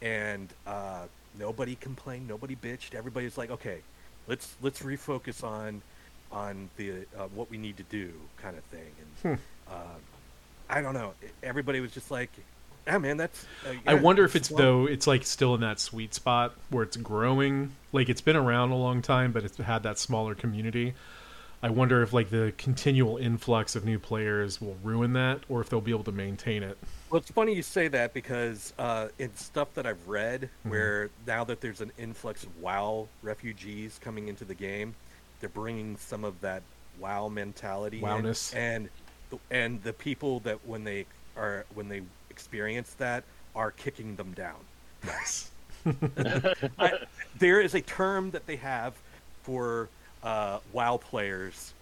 [0.01, 1.03] and uh,
[1.39, 2.95] nobody complained, nobody bitched.
[2.95, 3.79] Everybody's like, okay,
[4.27, 5.81] let's let's refocus on
[6.33, 8.91] on the uh, what we need to do, kind of thing,
[9.23, 9.37] and
[9.69, 9.73] uh,
[10.69, 11.13] I don't know.
[11.41, 12.29] Everybody was just like.
[12.85, 13.45] Yeah, man, that's.
[13.65, 16.83] Uh, I wonder if it's fun." though it's like still in that sweet spot where
[16.83, 17.71] it's growing.
[17.93, 20.93] Like it's been around a long time, but it's had that smaller community.
[21.61, 25.69] I wonder if like the continual influx of new players will ruin that, or if
[25.69, 26.77] they'll be able to maintain it.
[27.09, 30.69] Well, it's funny you say that because uh, in stuff that I've read, Mm-hmm.
[30.69, 34.93] where now that there's an influx of WoW refugees coming into the game,
[35.39, 36.63] they're bringing some of that
[36.99, 38.55] WoW mentality, in, Wowness.
[38.55, 38.89] and
[39.49, 43.23] and the people that when they are when they experience that
[43.55, 44.59] are kicking them down.
[45.05, 45.51] Nice.
[46.79, 46.99] I,
[47.37, 48.93] there is a term that they have
[49.43, 49.89] for
[50.23, 51.73] uh, WoW players,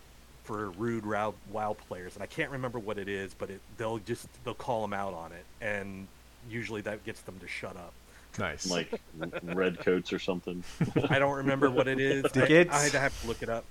[0.44, 4.00] for rude WoW, WoW players, and I can't remember what it is, but it, they'll
[4.00, 6.08] just they'll call them out on it, and
[6.50, 7.94] usually that gets them to shut up.
[8.40, 8.70] Nice.
[8.70, 9.02] like
[9.44, 10.64] red coats or something.
[11.10, 12.26] I don't remember what it is.
[12.26, 12.72] I, Dickheads?
[12.72, 13.66] I'd have to look it up,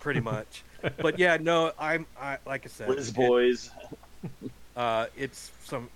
[0.00, 0.62] pretty much.
[0.98, 3.70] But yeah, no, I'm I, like I said, Liz it- boys.
[4.76, 5.88] Uh, it's some,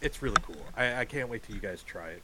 [0.00, 0.56] it's really cool.
[0.76, 2.22] I, I can't wait till you guys try it.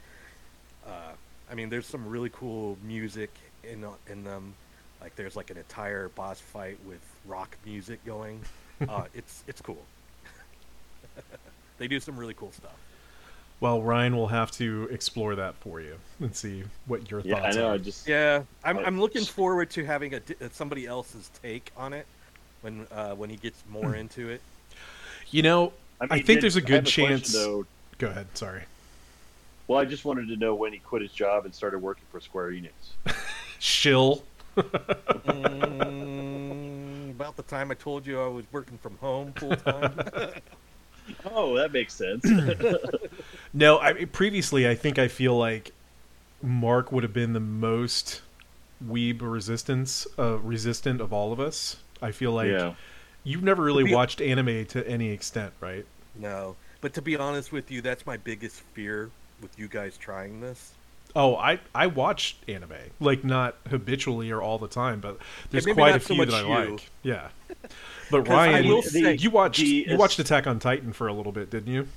[0.84, 1.12] Uh,
[1.48, 3.30] I mean, there's some really cool music
[3.62, 4.54] in in them.
[5.00, 8.40] Like there's like an entire boss fight with rock music going.
[8.88, 9.80] Uh, it's it's cool.
[11.78, 12.74] they do some really cool stuff.
[13.62, 17.40] Well, Ryan will have to explore that for you and see what your Yeah, I
[17.42, 17.68] thoughts know.
[17.68, 17.74] are.
[17.74, 21.70] I just Yeah, I'm, I- I'm looking forward to having a uh, somebody else's take
[21.76, 22.04] on it
[22.62, 23.72] when uh, when he gets Hmm.
[23.74, 24.40] more into it.
[25.30, 27.32] You know, I, mean, think did- there's a good have question, chance.
[27.32, 27.64] though.
[27.98, 28.26] Go ahead.
[28.34, 28.62] Sorry.
[29.68, 32.18] Well, I just wanted to know when he quit his job and started working for
[32.20, 32.72] Square Enix.
[33.60, 34.24] Shill.
[36.02, 39.92] Mm, about the time I told you I was working from home full time.
[41.24, 42.24] Oh, that makes sense.
[43.54, 45.72] No, I previously I think I feel like
[46.42, 48.22] Mark would have been the most
[48.84, 51.76] weeb resistance uh, resistant of all of us.
[52.00, 52.74] I feel like yeah.
[53.24, 55.84] you've never really be- watched anime to any extent, right?
[56.14, 59.10] no, but to be honest with you, that's my biggest fear
[59.40, 60.72] with you guys trying this.
[61.14, 65.18] Oh, I I watch anime like not habitually or all the time, but
[65.50, 66.70] there's maybe quite a not so few that I you.
[66.70, 66.90] like.
[67.02, 67.28] Yeah,
[68.12, 70.92] but 'Cause I Ryan, will you- say- you watched the- you watched Attack on Titan
[70.92, 71.88] for a little bit, didn't you?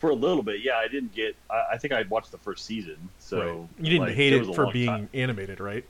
[0.00, 0.76] For a little bit, yeah.
[0.78, 1.36] I didn't get.
[1.48, 3.68] I, I think I watched the first season, so right.
[3.78, 5.08] You didn't like, hate was it for being time.
[5.14, 5.84] animated, right?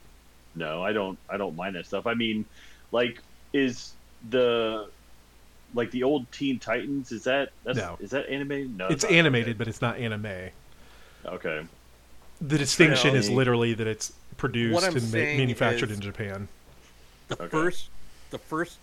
[0.55, 1.19] No, I don't.
[1.31, 2.07] I don't mind that stuff.
[2.07, 2.45] I mean,
[2.93, 3.19] like,
[3.55, 3.93] is
[4.31, 4.89] the
[5.75, 7.11] like the old Teen Titans?
[7.11, 7.97] Is that that's, No.
[8.01, 8.77] is that animated?
[8.77, 9.13] No, it's not.
[9.13, 10.51] animated, but it's not anime.
[11.25, 11.63] Okay.
[12.43, 16.49] The distinction is literally that it's produced and ma- manufactured is- in Japan.
[17.29, 17.49] The Okay.
[17.49, 17.89] first
[18.31, 18.77] the first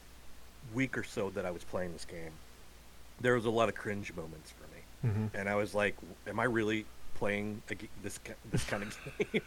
[0.74, 2.40] week or so that I was playing this game,
[3.20, 6.40] there was a lot of cringe moments for me, hmm and I was like, "Am
[6.40, 8.98] I really playing a, g- this this kind of
[9.34, 9.44] game?"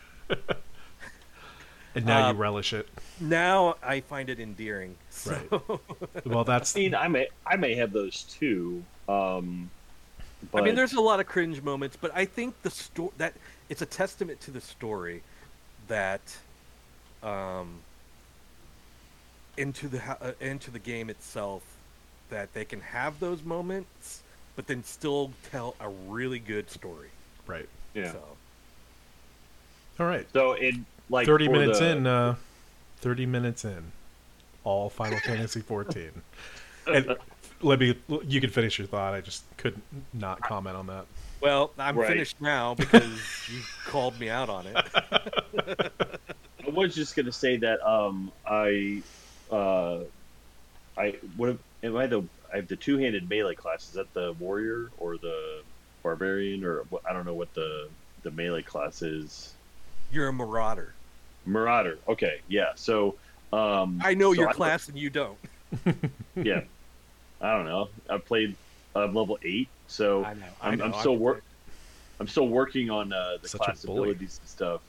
[1.94, 2.88] And now Um, you relish it.
[3.18, 4.98] now I find it endearing.
[5.10, 5.82] So,
[6.24, 8.86] Well, that's I mean, I may I may have those too.
[9.08, 9.72] Um,
[10.54, 13.36] I mean, there's a lot of cringe moments, but I think the story that
[13.68, 15.24] it's a testament to the story
[15.88, 16.42] that
[17.22, 17.84] um,
[19.56, 21.62] into the uh, into the game itself
[22.30, 24.22] that they can have those moments,
[24.56, 27.08] but then still tell a really good story.
[27.46, 27.68] right.
[27.94, 28.12] yeah.
[28.12, 28.22] So
[30.00, 30.26] All right.
[30.32, 32.06] So in like Thirty minutes the- in.
[32.06, 32.34] Uh,
[32.98, 33.82] Thirty minutes in.
[34.64, 36.12] All Final Fantasy fourteen.
[36.86, 37.16] And
[37.60, 37.96] let me.
[38.26, 39.12] You can finish your thought.
[39.14, 39.80] I just could
[40.14, 41.06] not comment on that.
[41.40, 42.08] well, I'm Right.
[42.08, 43.04] finished now because
[43.52, 45.92] you called me out on it.
[46.64, 49.02] I was just gonna say that um I
[49.52, 50.00] uh
[50.96, 53.84] I what am I the I have the two handed melee class.
[53.88, 55.62] Is that the warrior or the
[56.02, 57.88] barbarian or I don't know what the
[58.22, 59.52] the melee class is.
[60.10, 60.94] You're a marauder.
[61.46, 61.98] Marauder.
[62.08, 62.72] Okay, yeah.
[62.74, 63.16] So
[63.52, 65.38] um I know so your I- class and you don't.
[66.36, 66.62] yeah.
[67.40, 67.88] I don't know.
[68.08, 68.54] I played
[68.94, 70.46] I'm level eight, so I know.
[70.60, 70.84] I I'm, know.
[70.84, 71.44] I'm still can work.
[72.20, 74.80] I'm still working on uh, the Such class abilities and stuff.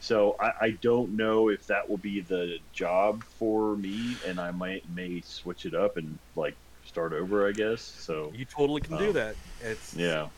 [0.00, 4.50] So I, I don't know if that will be the job for me, and I
[4.50, 6.54] might may switch it up and like
[6.86, 7.46] start over.
[7.46, 7.82] I guess.
[7.82, 9.36] So You totally can do Um, that.
[9.62, 10.28] It's yeah,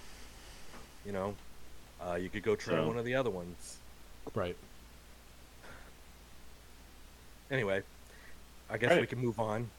[1.06, 1.34] you know,
[2.04, 3.76] uh, you could go try So- one of the other ones.
[4.34, 4.56] Right.
[7.50, 7.82] Anyway,
[8.70, 9.00] I guess Right.
[9.00, 9.70] we can move on.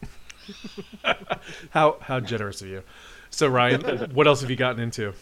[1.71, 2.83] How how generous of you.
[3.29, 3.81] So Ryan,
[4.13, 5.13] what else have you gotten into?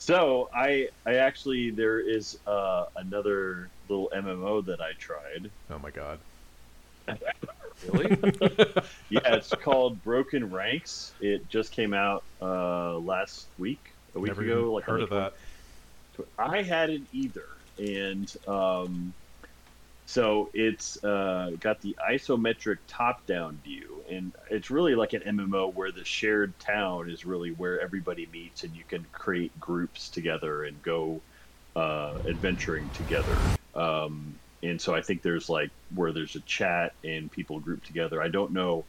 [0.00, 5.50] So I I actually there is uh, another little MMO that I tried.
[5.70, 6.18] Oh my god.
[7.88, 8.14] Really?
[9.08, 11.12] Yeah, it's called Broken Ranks.
[11.20, 13.80] It just came out uh, last week,
[14.14, 14.72] a week Never ago.
[14.74, 15.32] Like heard of that.
[16.38, 17.46] I hadn't either,
[17.78, 19.14] and um,
[20.10, 25.92] so it's uh, got the isometric top-down view, and it's really like an MMO where
[25.92, 30.82] the shared town is really where everybody meets, and you can create groups together and
[30.82, 31.22] go
[31.76, 33.36] uh, adventuring together.
[33.74, 38.20] Um, and so I think there's like where there's a chat and people group together.
[38.20, 38.84] I don't know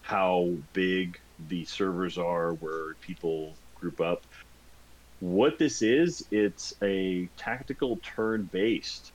[0.00, 1.18] how big
[1.50, 4.22] the servers are where people group up
[5.20, 9.12] what this is, it's a tactical turn-based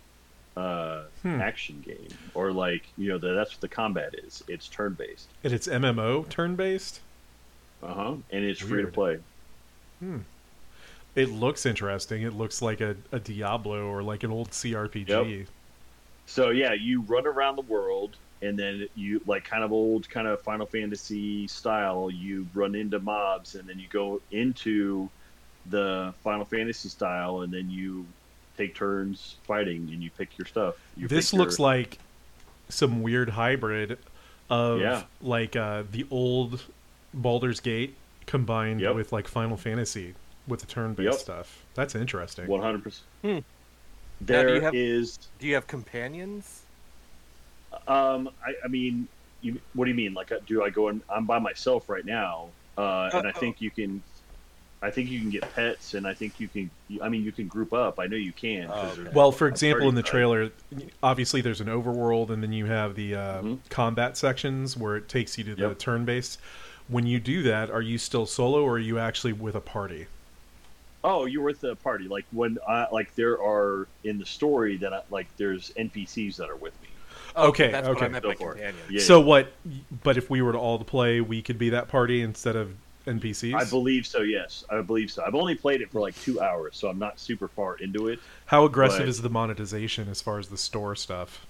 [0.58, 1.39] uh, Hmm.
[1.41, 4.43] action game, or like you know the, that's what the combat is.
[4.48, 7.02] It's turn-based, And it's MMO turn based.
[7.84, 9.20] uh huh, and it's free to play.
[10.00, 10.20] Hmm.
[11.15, 12.22] It looks interesting.
[12.22, 15.08] It looks like a, a Diablo or like an old CRPG.
[15.39, 15.48] Yep.
[16.28, 20.28] So yeah, you run around the world, and then you like kind of old, kind
[20.28, 22.12] of Final Fantasy style.
[22.12, 25.10] You run into mobs, and then you go into
[25.70, 28.06] the Final Fantasy style, and then you
[28.58, 30.76] take turns fighting, and you pick your stuff.
[30.98, 32.00] You This pick looks like
[32.70, 33.98] some weird hybrid
[34.50, 35.04] of Yeah.
[35.22, 36.63] like uh, the old
[37.13, 38.96] Baldur's Gate combined Yep.
[38.96, 40.15] with like Final Fantasy
[40.48, 41.20] with the turn based Yep.
[41.20, 41.65] stuff.
[41.76, 42.48] That's interesting.
[42.48, 43.06] One hundred percent.
[43.22, 43.39] Hmm.
[44.28, 46.63] Now, do you have- is, Do you have companions?
[47.88, 49.08] um, I, I mean,
[49.41, 50.13] you, what do you mean?
[50.13, 53.62] Like, uh, do I go and I'm by myself right now, uh, and I think
[53.62, 54.02] you can.
[54.82, 56.70] I think you can get pets, and I think you can.
[57.02, 58.00] I mean, you can group up.
[58.00, 58.70] I know you can.
[58.72, 59.10] Oh, okay.
[59.12, 60.52] Well, for a example, in the trailer,
[61.02, 63.60] obviously there's an overworld, and then you have the uh, Mhm.
[63.70, 65.80] combat sections where it takes you to the Yep.
[65.80, 66.40] turn-based.
[66.90, 70.06] When you do that, are you still solo, or are you actually with a party?
[71.04, 72.08] Oh, you're with a party.
[72.08, 76.50] Like when I like there are in the story that I, like there's NPCs that
[76.50, 76.88] are with me.
[77.36, 78.06] Okay, that's what okay.
[78.06, 78.56] I meant Go by for it.
[78.58, 78.84] companion.
[78.90, 79.02] Yeah.
[79.02, 79.52] So what?
[80.04, 82.74] But if we were to all to play, we could be that party instead of
[83.08, 83.54] NPCs.
[83.56, 84.22] I believe so.
[84.22, 85.24] Yes, I believe so.
[85.26, 88.20] I've only played it for like two hours, so I'm not super far into it.
[88.46, 91.46] How aggressive but- is the monetization as far as the store stuff?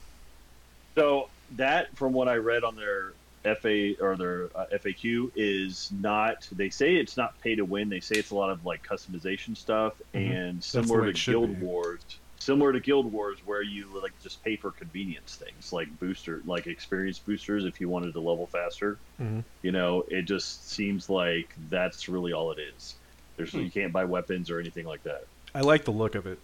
[0.96, 3.14] So that, from what I read on their
[3.56, 6.48] FA or their uh, FAQ, is not.
[6.52, 7.90] They say it's not pay to win.
[7.90, 10.36] They say it's a lot of like customization stuff Mhm.
[10.36, 11.66] and similar to Guild be.
[11.66, 12.02] Wars.
[12.40, 16.68] Similar to Guild Wars, where you like just pay for convenience things like booster, like
[16.68, 19.00] experience boosters, if you wanted to level faster.
[19.20, 19.44] Mhm.
[19.64, 22.96] You know, it just seems like that's really all it is.
[23.36, 23.62] There's Hmm.
[23.62, 25.26] you can't buy weapons or anything like that.
[25.56, 26.40] I like the look of it.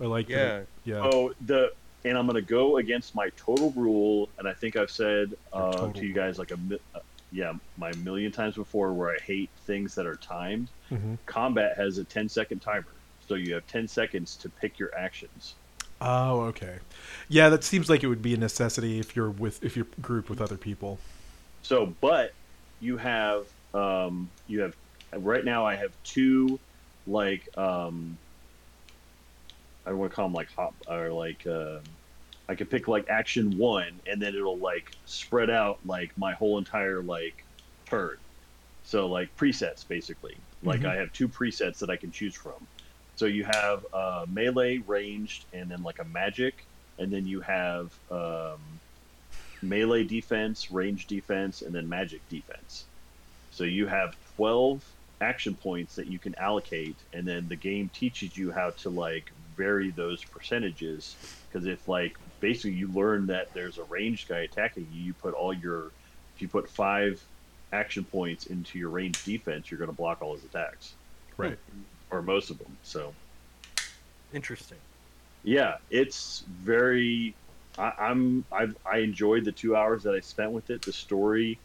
[0.00, 0.60] I like Yeah.
[0.60, 1.00] the yeah.
[1.04, 1.70] Oh, the
[2.04, 6.06] and I'm gonna go against my total rule, and I think I've said uh, to
[6.06, 9.94] you guys like a mi- uh, yeah, my million times before, where I hate things
[9.94, 10.70] that are timed.
[10.90, 11.18] Mhm.
[11.26, 12.99] Combat has a 10 second timer,
[13.30, 15.54] so you have 10 seconds to pick your actions.
[16.00, 16.80] Oh, okay.
[17.28, 20.28] Yeah, that seems like it would be a necessity if you're with if you're grouped
[20.28, 20.98] with other people.
[21.62, 22.32] So, but
[22.80, 24.74] you have um, you have
[25.14, 25.64] right now.
[25.64, 26.58] I have two
[27.06, 28.18] like um,
[29.86, 31.80] I want to call them like hop or like uh,
[32.48, 36.58] I could pick like action one, and then it'll like spread out like my whole
[36.58, 37.46] entire like
[37.86, 38.16] turn.
[38.82, 40.42] So like presets basically.
[40.62, 40.86] Like Mhm.
[40.86, 42.66] I have two presets that I can choose from.
[43.20, 47.92] So you have uh, melee, ranged, and then like a magic, and then you have
[48.10, 48.80] um,
[49.62, 52.88] melee defense, range defense, and then magic defense.
[53.50, 54.84] So you have 12
[55.20, 59.30] action points that you can allocate, and then the game teaches you how to like
[59.36, 61.18] vary those percentages.
[61.48, 65.34] Because if like basically you learn that there's a ranged guy attacking you, you put
[65.34, 65.94] all your
[66.34, 67.26] if you put five
[67.72, 70.96] action points into your range defense, you're going to block all his attacks
[71.38, 71.58] Right.
[72.10, 72.76] Or most of them.
[72.82, 73.12] So
[74.32, 74.78] Interesting.
[75.44, 77.34] yeah, it's very.
[77.78, 80.82] I, I'm I've, I enjoyed the two hours that I spent with it.
[80.82, 81.58] The story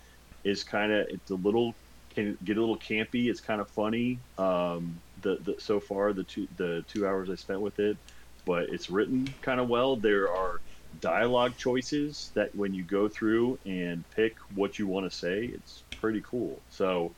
[0.43, 1.75] is kind of it's a little
[2.13, 3.29] can get a little campy.
[3.29, 4.17] It's kind of funny.
[4.37, 7.97] Um, the, the so far the two the two hours I spent with it,
[8.45, 9.95] but it's written kind of well.
[9.95, 10.61] There are
[11.01, 15.83] dialogue choices that when you go through and pick what you want to say, it's
[15.99, 16.59] pretty cool.
[16.69, 17.11] So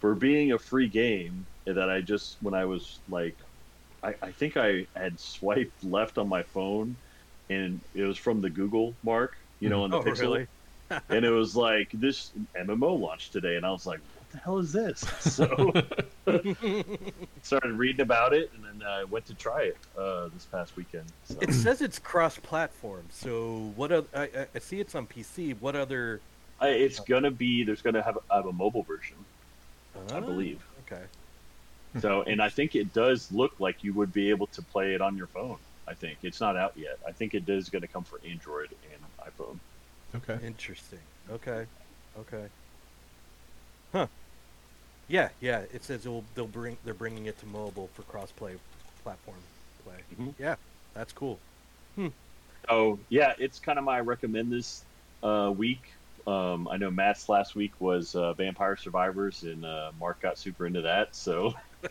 [0.00, 3.36] for being a free game that I just when I was like
[4.02, 6.96] I, I think I had swiped left on my phone,
[7.50, 10.46] and it was from the Google mark, you know, on the Oh, Pixel, really?
[11.08, 14.58] and it was like this MMO launched today, and I was like, "What the hell
[14.58, 15.72] is this?" So
[17.42, 21.06] started reading about it, and then I went to try it uh, this past weekend.
[21.24, 21.36] So.
[21.40, 23.06] It says it's cross-platform.
[23.10, 23.90] So what?
[23.92, 25.56] oth- I, I- I see it's on PC.
[25.60, 26.20] What other?
[26.60, 29.16] I, it's gonna be there's gonna have, have a mobile version,
[30.12, 30.64] I Ah, believe.
[30.86, 31.02] Okay.
[32.00, 35.00] So, and I think it does look like you would be able to play it
[35.00, 35.58] on your phone.
[35.88, 36.98] I think it's not out yet.
[37.06, 39.58] I think it is going to come for Android and iPhone.
[40.14, 40.44] Okay.
[40.46, 40.98] Interesting.
[41.30, 41.66] Okay.
[42.18, 42.46] Okay.
[43.92, 44.06] Huh.
[45.08, 45.60] Yeah, yeah.
[45.72, 48.54] It says it'll, they'll bring they're bringing it to mobile for cross-play
[49.04, 49.36] platform
[49.84, 49.94] play.
[50.18, 50.34] Mhm.
[50.38, 50.56] Yeah,
[50.94, 51.38] that's cool.
[52.68, 54.82] So yeah, it's kind of my recommend this
[55.22, 55.92] uh, week.
[56.26, 60.66] Um, I know Matt's last week was uh, Vampire Survivors, and uh, Mark got super
[60.66, 61.14] into that.
[61.14, 61.54] So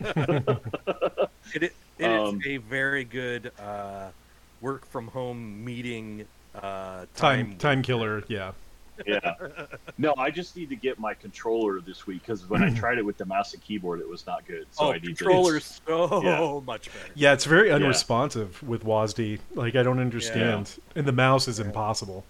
[1.54, 4.12] It, it, it is Um, a very good uh,
[4.60, 8.24] work from home meeting uh, Time time time killer.
[8.28, 8.52] Yeah.
[9.06, 9.34] yeah,
[9.98, 13.04] no, I just need to get my controller this week because when I tried it
[13.04, 14.66] with the mouse and keyboard, it was not good.
[14.70, 15.80] So oh, I need controllers to.
[15.86, 16.60] so Yeah.
[16.64, 17.14] much better.
[17.14, 17.76] Yeah, it's very Yeah.
[17.76, 19.40] unresponsive with WASD.
[19.54, 20.78] Like I don't understand.
[20.94, 21.66] And the mouse is Yeah.
[21.66, 22.24] impossible.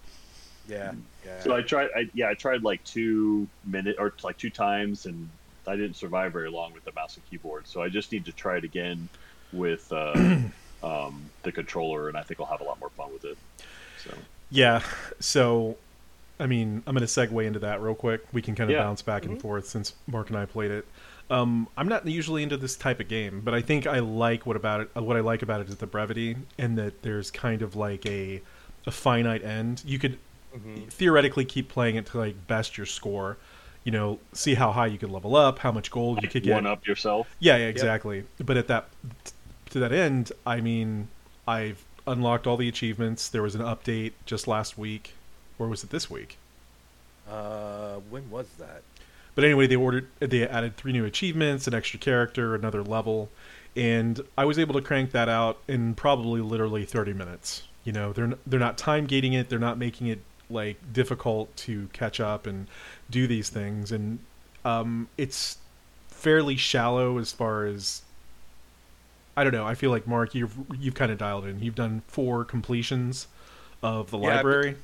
[0.67, 1.31] Yeah, yeah.
[1.37, 1.89] So I tried.
[1.95, 5.31] I, yeah, I tried like two minute or like two times, and
[5.67, 7.67] I didn't survive very long with the mouse and keyboard.
[7.67, 9.09] So I just need to try it again
[9.51, 10.31] with uh,
[10.83, 13.37] um, the controller, and I think I'll have a lot more fun with it.
[13.95, 14.81] So Yeah.
[15.19, 15.77] So,
[16.39, 18.21] I mean, I'm going to segue into that real quick.
[18.31, 18.77] We can kind of Yeah.
[18.77, 19.41] bounce back and Mhm.
[19.41, 20.87] forth since Mark and I played it.
[21.29, 24.55] Um, I'm not usually into this type of game, but I think I like what
[24.55, 24.89] about it.
[24.95, 28.41] What I like about it is the brevity and that there's kind of like a
[28.85, 29.83] a finite end.
[29.85, 30.17] You could
[30.57, 30.91] Mhm.
[30.91, 33.37] theoretically keep playing it to like best your score.
[33.83, 36.55] You know, see how high you can level up, how much gold you could get.
[36.55, 37.33] one up yourself.
[37.39, 38.23] Yeah, yeah, exactly.
[38.43, 38.89] But at that
[39.69, 41.07] to that end, I mean,
[41.47, 43.29] I've unlocked all the achievements.
[43.29, 45.13] There was an update just last week,
[45.59, 46.37] or was it this week?
[47.29, 48.81] Uh, when was that?
[49.35, 53.29] But anyway, they ordered they added three new achievements, an extra character, another level,
[53.75, 57.63] and I was able to crank that out in probably literally 30 minutes.
[57.83, 60.19] You know, they're they're not time gating it, they're not making it
[60.49, 62.67] like difficult to catch up and
[63.09, 64.19] do these things, and
[64.65, 65.57] um, it's
[66.09, 68.01] fairly shallow as far as
[69.35, 69.65] I don't know.
[69.65, 71.59] I feel like Mark, you've you've kind of dialed in.
[71.61, 73.27] You've done four completions
[73.83, 74.75] of the Yeah, library.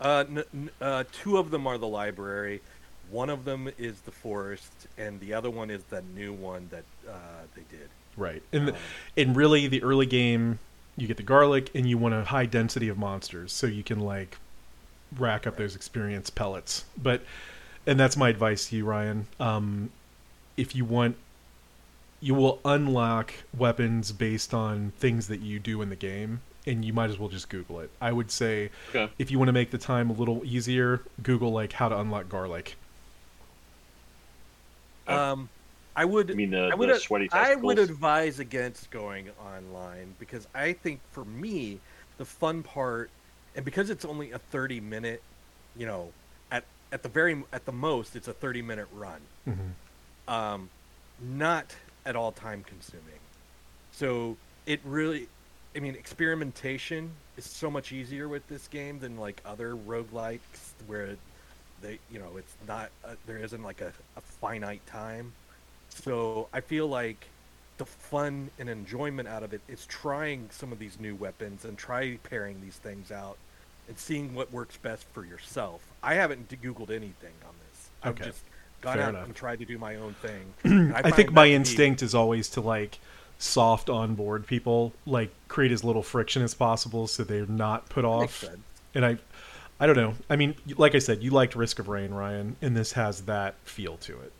[0.00, 2.62] Uh, n- n- uh, two of them are the library.
[3.08, 6.84] One of them is the forest, and the other one is the new one that
[7.08, 7.90] uh, they did.
[8.16, 8.42] Right.
[8.52, 8.76] And Um,
[9.16, 10.58] and really the early game
[10.96, 14.00] you get the garlic and you want a high density of monsters so you can
[14.00, 14.38] like
[15.18, 16.84] rack up those experience pellets.
[17.00, 17.22] But
[17.86, 19.26] and that's my advice to you, Ryan.
[19.40, 19.90] Um
[20.56, 21.16] if you want
[22.20, 26.92] you will unlock weapons based on things that you do in the game and you
[26.92, 27.90] might as well just google it.
[28.00, 29.10] I would say Okay.
[29.18, 32.28] if you want to make the time a little easier, google like how to unlock
[32.28, 32.76] garlic.
[35.06, 35.16] Oh.
[35.16, 35.48] Um,
[35.94, 36.30] I would.
[36.30, 36.90] I mean the, I would.
[36.90, 41.78] the sweaty I would advise against going online because I think for me
[42.18, 43.10] the fun part,
[43.56, 45.22] and because it's only a thirty minute,
[45.76, 46.12] you know,
[46.52, 49.20] at at the very at the most it's a thirty minute run.
[49.48, 50.32] Mhm.
[50.32, 50.70] um,
[51.20, 53.18] not at all time consuming.
[53.92, 54.36] So
[54.66, 55.28] it really,
[55.74, 61.16] I mean, experimentation is so much easier with this game than like other roguelikes where
[61.80, 65.32] they, you know, it's not, uh, there isn't like a, a finite time.
[65.88, 67.26] So I feel like
[67.78, 71.76] the fun and enjoyment out of it is trying some of these new weapons and
[71.76, 73.36] try pairing these things out
[73.88, 75.82] and seeing what works best for yourself.
[76.02, 77.90] I haven't Googled anything on this.
[78.02, 78.42] I've just
[78.80, 79.26] gone Fair out enough.
[79.26, 80.54] and tried to do my own thing.
[80.64, 82.98] And I, think my instinct is always to like
[83.38, 88.44] soft onboard people, like create as little friction as possible so they're not put off.
[88.94, 89.18] And I,
[89.78, 90.14] I don't know.
[90.30, 93.54] I mean, like I said, you liked Risk of Rain, Ryan, and this has that
[93.64, 94.32] feel to it.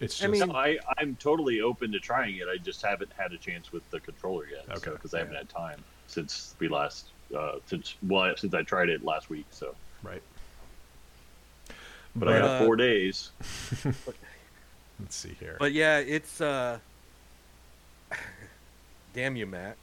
[0.00, 2.46] It's just I mean- No, I, I'm totally open to trying it.
[2.48, 4.64] I just haven't had a chance with the controller yet.
[4.76, 4.90] Okay.
[4.92, 5.38] Because I haven't Yeah.
[5.40, 9.46] had time since we last, uh, since well, since I tried it last week.
[9.50, 10.22] So, right.
[12.14, 13.30] but I But, have uh, four days.
[13.84, 15.56] let's see here.
[15.58, 16.78] But yeah, it's uh
[19.14, 19.76] Damn you, Matt.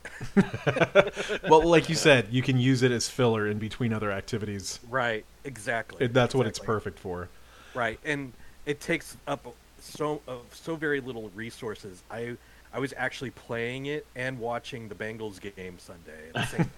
[1.49, 4.79] well, like you said, you can use it as filler in between other activities.
[4.89, 6.05] Right, exactly.
[6.05, 7.27] It, that's what it's perfect for.
[7.73, 8.31] Right, and
[8.65, 9.53] it takes up
[9.85, 12.03] so uh, so very little resources.
[12.11, 12.37] I
[12.73, 16.69] I was actually playing it and watching the Bengals game Sunday at the same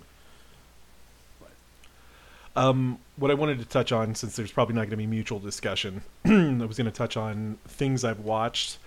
[2.58, 5.40] Um, what I wanted to touch on, since there's probably not going to be mutual
[5.40, 8.78] discussion, I was going to touch on things I've watched.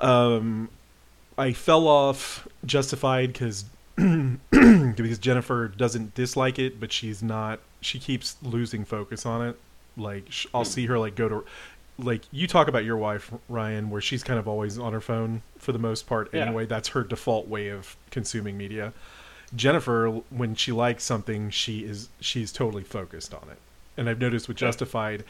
[0.00, 0.68] Um,
[1.38, 3.64] I fell off Justified because
[3.96, 7.60] because Jennifer doesn't dislike it, but she's not.
[7.82, 9.58] She keeps losing focus on it.
[9.96, 10.70] Like sh- I'll hmm.
[10.70, 11.44] see her like go to,
[11.98, 15.42] like you talk about your wife Ryan, where she's kind of always on her phone
[15.58, 16.30] for the most part.
[16.32, 16.46] Yeah.
[16.46, 18.92] Anyway, that's her default way of consuming media.
[19.54, 23.58] Jennifer, when she likes something, she is she's totally focused on it.
[23.96, 25.24] And I've noticed with Justified,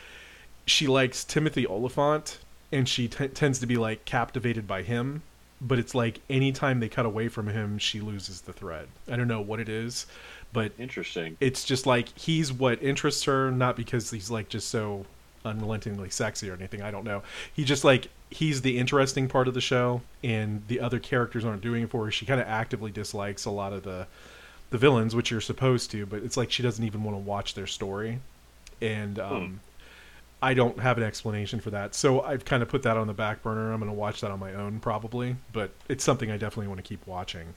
[0.66, 2.38] she likes Timothy Olyphant,
[2.70, 5.22] and she t- tends to be like captivated by him.
[5.60, 8.88] But it's like anytime they cut away from him, she loses the thread.
[9.08, 10.06] I don't know what it is,
[10.52, 11.36] but Interesting.
[11.40, 15.06] it's just like he's what interests her, not because he's like just so
[15.44, 16.82] unrelentingly sexy or anything.
[16.82, 17.22] I don't know.
[17.52, 21.62] He just like he's the interesting part of the show, and the other characters aren't
[21.62, 22.10] doing it for her.
[22.10, 24.06] She kind of actively dislikes a lot of the
[24.70, 27.54] the villains, which you're supposed to, but it's like she doesn't even want to watch
[27.54, 28.20] their story,
[28.80, 29.60] and um,
[30.40, 31.94] I don't have an explanation for that.
[31.94, 33.72] So I've kind of put that on the back burner.
[33.72, 36.78] I'm going to watch that on my own probably, but it's something I definitely want
[36.78, 37.54] to keep watching.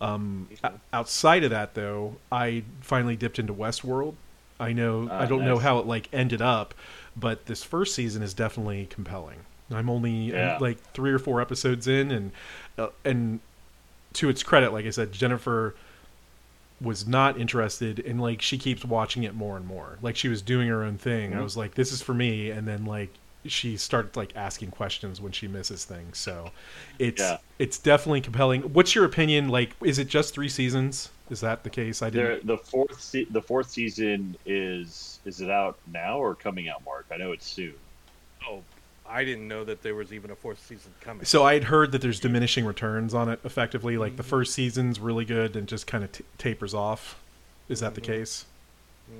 [0.00, 0.48] Um,
[0.92, 4.14] outside of that, though, I finally dipped into Westworld.
[4.60, 6.74] I know Ah, I don't know how it like ended up,
[7.16, 9.40] but this first season is definitely compelling.
[9.70, 10.58] I'm only Yeah.
[10.60, 12.32] like three or four episodes in, and
[12.78, 13.40] uh, and
[14.14, 15.74] to its credit, like I said, Jennifer
[16.80, 20.42] was not interested and like she keeps watching it more and more like she was
[20.42, 21.42] doing her own thing i Mhm.
[21.42, 23.08] was like this is for me and then like
[23.50, 26.50] she starts like asking questions when she misses things so
[26.98, 27.38] it's Yeah.
[27.58, 31.70] it's definitely compelling what's your opinion like is it just three seasons is that the
[31.70, 36.18] case i There, didn't the fourth se- the fourth season is is it out now
[36.18, 36.84] or coming out?
[36.84, 37.74] Mark, I know it's soon.
[38.48, 38.62] oh,
[39.08, 41.24] I didn't know that there was even a fourth season coming.
[41.24, 44.98] so i had heard that there's diminishing returns on it effectively like the first season's
[45.00, 47.18] really good and just kind of t- tapers off
[47.68, 48.04] is that the Mhm.
[48.04, 48.44] case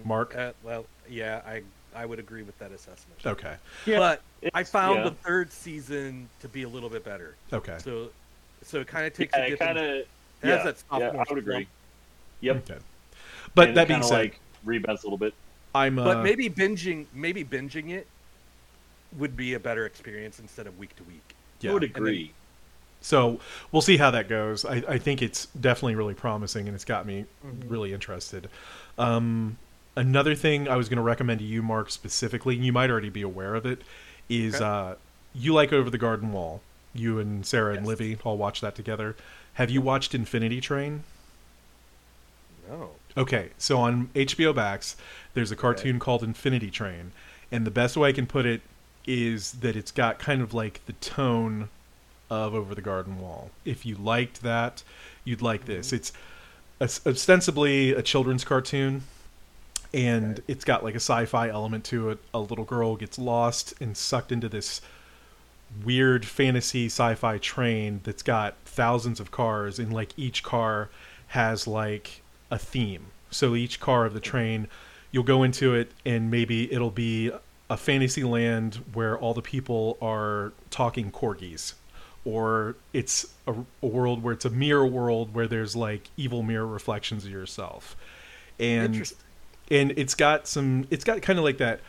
[0.04, 0.34] Mark?
[0.34, 1.62] Uh, well, yeah, I
[1.96, 3.20] I would agree with that assessment.
[3.24, 4.20] okay But
[4.54, 5.04] I found yeah.
[5.04, 7.34] the third season to be a little bit better.
[7.52, 8.08] okay So,
[8.62, 10.08] so it kind of takes Yeah, a it kind of it
[10.44, 11.66] yeah, has that yeah, I would agree.
[12.42, 12.56] Yep.
[12.70, 12.78] okay
[13.54, 15.32] but And that being said like rebounds a little bit.
[15.74, 15.98] I'm.
[15.98, 18.06] Uh, but maybe binging, maybe binging it
[19.16, 21.34] would be a better experience instead of week to week.
[21.60, 21.70] yeah.
[21.70, 22.32] I would then- agree.
[23.02, 23.38] So
[23.70, 24.64] we'll see how that goes.
[24.64, 27.24] I, I think it's definitely really promising, and it's got me
[27.68, 28.48] really interested.
[28.98, 29.58] Um,
[29.96, 33.08] another thing I was going to recommend to you, Mark, specifically, and you might already
[33.10, 33.82] be aware of it,
[34.28, 34.64] is Okay.
[34.64, 34.94] uh,
[35.34, 36.60] you like Over the Garden Wall.
[36.94, 39.16] You and Sarah and Livy all watch that together.
[39.54, 41.04] Have you watched Infinity Train?
[42.68, 42.90] No.
[43.16, 44.96] Okay, so on HBO Max,
[45.34, 47.12] there's a cartoon called Infinity Train,
[47.52, 48.60] and the best way I can put it
[49.06, 51.68] is that it's got kind of like the tone
[52.30, 53.50] of Over the Garden Wall.
[53.64, 54.82] If you liked that,
[55.24, 55.92] you'd like this.
[55.92, 56.12] It's
[56.80, 59.02] ostensibly a children's cartoon,
[59.92, 62.18] and it's got like a sci-fi element to it.
[62.34, 64.80] A little girl gets lost and sucked into this
[65.84, 70.88] weird fantasy sci-fi train that's got thousands of cars and like each car
[71.28, 74.68] has like a theme so each car of the train
[75.10, 77.30] you'll go into it and maybe it'll be
[77.68, 81.74] a fantasy land where all the people are talking corgis
[82.24, 86.66] or it's a, a world where it's a mirror world where there's like evil mirror
[86.66, 87.96] reflections of yourself
[88.58, 89.12] and.
[89.70, 91.80] And it's got some it's got kind of like that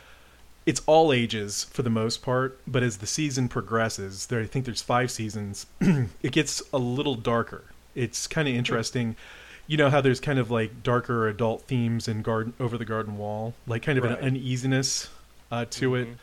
[0.65, 4.65] it's all ages for the most part but as the season progresses there i think
[4.65, 7.63] there's five seasons it gets a little darker.
[7.95, 9.15] It's kind of interesting
[9.65, 13.17] you know how there's kind of like darker adult themes in garden over the garden
[13.17, 13.53] wall?
[13.65, 14.17] Like kind of Right.
[14.19, 15.09] an uneasiness
[15.51, 16.07] uh, to it.
[16.07, 16.15] Mhm.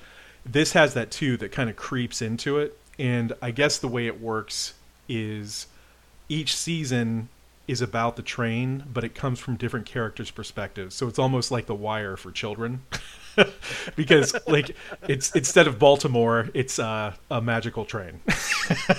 [0.47, 2.79] this has that too that kind of creeps into it.
[2.99, 4.75] And i guess the way it works
[5.09, 5.67] is
[6.29, 7.29] each season
[7.67, 11.67] is about the train but it comes from different characters perspectives so it's almost like
[11.67, 12.83] the wire for children
[13.97, 14.77] because like
[15.09, 18.21] it's instead of baltimore it's uh, a magical train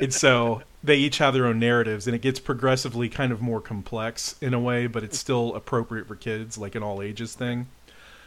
[0.00, 3.60] and so they each have their own narratives and it gets progressively kind of more
[3.60, 7.66] complex in a way but it's still appropriate for kids like an all ages thing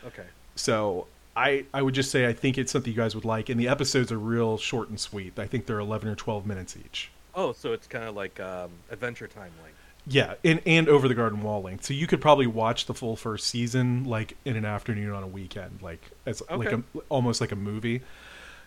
[0.06, 0.26] Okay.
[0.56, 3.60] so I I would just say I think it's something you guys would like, and
[3.60, 5.38] the episodes are real short and sweet.
[5.38, 7.10] I think they're eleven or twelve minutes each.
[7.36, 9.80] Oh, so it's kind of like um, Adventure Time length.
[10.08, 11.86] Yeah, and and over the garden wall length.
[11.86, 15.28] So you could probably watch the full first season like in an afternoon on a
[15.28, 18.02] weekend, like as like a, almost like a movie.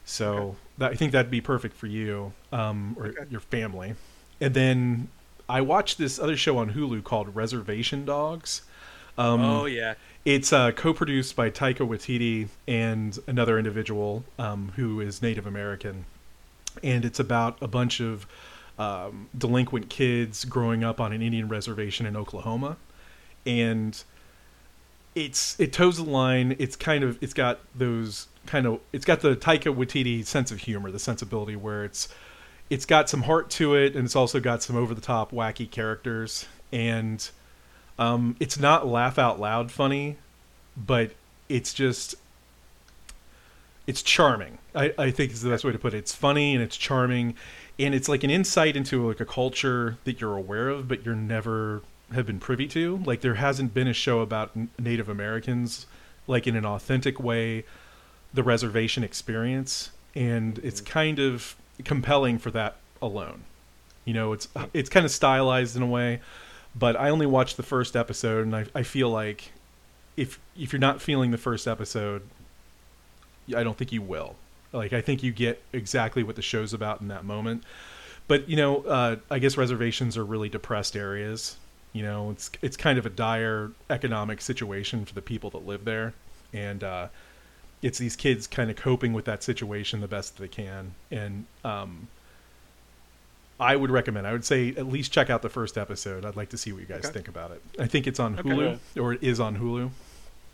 [0.04, 0.58] So Okay.
[0.78, 3.24] that, I think that'd be perfect for you um, or Okay.
[3.30, 3.94] your family.
[4.40, 5.08] And then
[5.48, 8.62] I watched this other show on Hulu called Reservation Dogs.
[9.18, 9.94] Um, oh yeah.
[10.24, 16.06] It's uh, co-produced by Taika Waititi and another individual um, who is Native American,
[16.82, 18.26] and it's about a bunch of
[18.78, 22.76] um, delinquent kids growing up on an Indian reservation in Oklahoma,
[23.44, 24.02] and
[25.14, 26.54] it's it toes the line.
[26.58, 30.60] It's kind of it's got those kind of it's got the Taika Waititi sense of
[30.60, 32.08] humor, the sensibility where it's
[32.70, 35.70] it's got some heart to it, and it's also got some over the top wacky
[35.70, 37.30] characters, and
[37.98, 40.16] um, it's not laugh out loud funny,
[40.76, 41.12] but
[41.48, 42.14] it's just
[43.86, 44.58] it's charming.
[44.74, 45.98] I, I think is the best way to put it.
[45.98, 47.34] It's funny and it's charming,
[47.78, 51.14] and it's like an insight into like a culture that you're aware of, but you're
[51.14, 53.02] never have been privy to.
[53.04, 55.86] Like there hasn't been a show about Native Americans
[56.28, 57.64] like in an authentic way,
[58.32, 60.66] the reservation experience, and mm-hmm.
[60.66, 63.42] it's kind of compelling for that alone.
[64.04, 66.20] You know, it's it's kind of stylized in a way,
[66.76, 69.52] but I only watched the first episode, and I, I feel like
[70.16, 72.22] if if you're not feeling the first episode,
[73.56, 74.36] I don't think you will.
[74.78, 77.64] Like I think you get exactly what the show's about in that moment.
[78.28, 81.56] But you know, uh, I guess reservations are really depressed areas.
[81.92, 85.84] You know, it's it's kind of a dire economic situation for the people that live
[85.84, 86.12] there,
[86.52, 87.08] and uh,
[87.82, 90.94] it's these kids kind of coping with that situation the best they can.
[91.10, 92.08] And um,
[93.58, 94.26] I would recommend.
[94.26, 96.24] I would say at least check out the first episode.
[96.24, 97.14] I'd like to see what you guys Okay.
[97.14, 97.62] think about it.
[97.78, 98.48] I think it's on Okay.
[98.48, 99.90] Hulu, or it is on Hulu.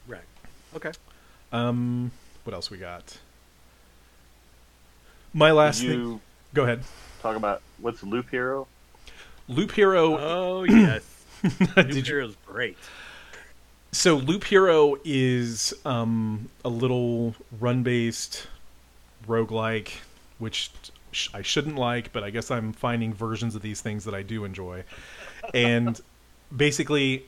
[0.07, 0.23] Right.
[0.77, 0.93] Okay.
[1.53, 2.13] Um,
[2.45, 3.19] what else we got?
[5.35, 6.21] My last Did thing.
[6.55, 6.83] Go ahead.
[7.21, 8.67] talk about what's Loop Hero?
[9.49, 10.17] Loop Hero.
[10.19, 11.03] Oh yes.
[11.75, 12.79] did New you, Hero's great.
[13.93, 18.47] so Loop Hero is um, a little run-based
[19.29, 19.91] roguelike,
[20.39, 20.71] which
[21.13, 24.23] sh- I shouldn't like, but I guess I'm finding versions of these things that I
[24.23, 24.85] do enjoy.
[25.53, 26.01] And
[26.57, 27.25] basically,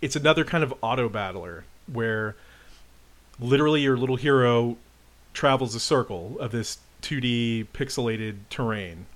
[0.00, 2.34] it's another kind of auto battler where
[3.38, 4.76] literally your little hero
[5.34, 9.06] travels a circle of this 2D pixelated terrain,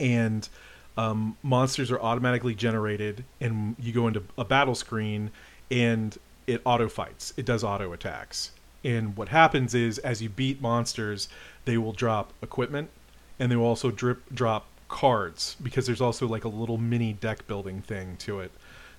[0.00, 0.48] and
[0.96, 5.30] um, monsters are automatically generated, and you go into a battle screen,
[5.70, 7.32] and it auto fights.
[7.36, 8.50] It does auto attacks,
[8.82, 11.28] and what happens is as you beat monsters,
[11.64, 12.90] they will drop equipment,
[13.38, 17.46] and they will also drip drop cards because there's also like a little mini deck
[17.46, 18.52] building thing to it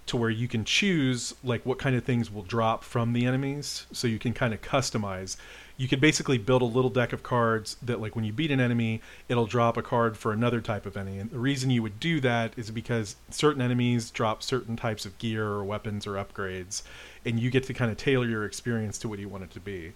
[0.06, 3.88] to where you can choose like what kind of things will drop from the enemies
[3.91, 5.36] so you can kind of customize.
[5.78, 8.60] You can basically build a little deck of cards that like when you beat an
[8.60, 11.18] enemy it'll drop a card for another type of enemy.
[11.18, 15.18] And the reason you would do that is because certain enemies drop certain types of
[15.18, 16.84] gear or weapons or upgrades
[17.26, 19.60] and you get to kind of tailor your experience to what you want it to
[19.60, 19.93] be.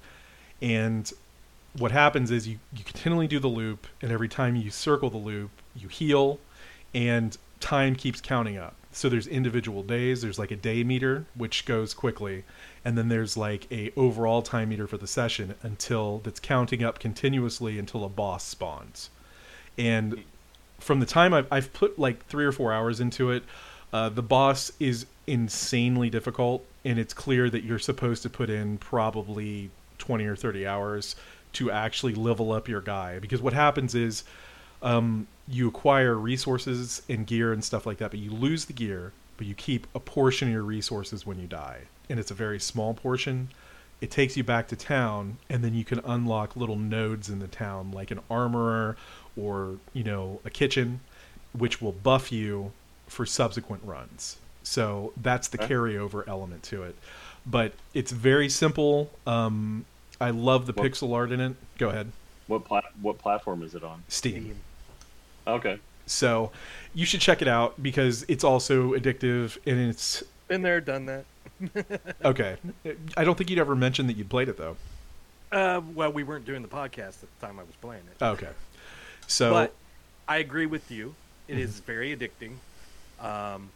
[0.61, 1.11] And
[1.77, 5.17] what happens is you, you continually do the loop and every time you circle the
[5.17, 6.39] loop you heal
[6.95, 10.21] and time keeps counting up so there's individual days.
[10.21, 12.43] There's like a day meter which goes quickly.
[12.83, 16.99] And then there's like a overall time meter for the session until that's counting up
[16.99, 19.09] continuously until a boss spawns.
[19.77, 20.23] And
[20.79, 23.43] from the time I've, I've put like three or four hours into it
[23.91, 26.65] uh, the boss is insanely difficult.
[26.85, 31.15] And it's clear that you're supposed to put in probably 20 or 30 hours
[31.53, 33.19] to actually level up your guy.
[33.19, 34.23] Because what happens is
[34.81, 39.11] um, you acquire resources and gear and stuff like that, but you lose the gear,
[39.37, 41.81] but you keep a portion of your resources when you die.
[42.09, 43.49] And it's a very small portion.
[44.01, 47.47] It takes you back to town, and then you can unlock little nodes in the
[47.47, 48.95] town, like an armorer
[49.35, 51.01] or, you know, a kitchen,
[51.53, 52.71] which will buff you
[53.07, 54.37] for subsequent runs.
[54.63, 55.73] So that's the Okay.
[55.73, 56.95] carryover element to it.
[57.45, 59.11] But it's very simple.
[59.25, 59.85] Um,
[60.21, 61.55] I love the Well- pixel art in it.
[61.77, 62.11] Go ahead.
[62.47, 64.03] What plat- what platform is it on?
[64.07, 64.55] Steam.
[65.53, 65.79] Okay.
[66.05, 66.51] So
[66.93, 71.25] you should check it out because it's also addictive and it's Been there, done that.
[72.25, 72.57] okay.
[73.17, 74.75] I don't think you'd ever mentioned that you'd played it though.
[75.51, 78.23] Uh, well, we weren't doing the podcast at the time I was playing it.
[78.23, 78.49] Okay.
[79.27, 79.73] So but
[80.27, 81.13] I agree with you.
[81.47, 81.61] It Mm-hmm.
[81.63, 82.53] is very addicting.
[83.19, 83.69] Um,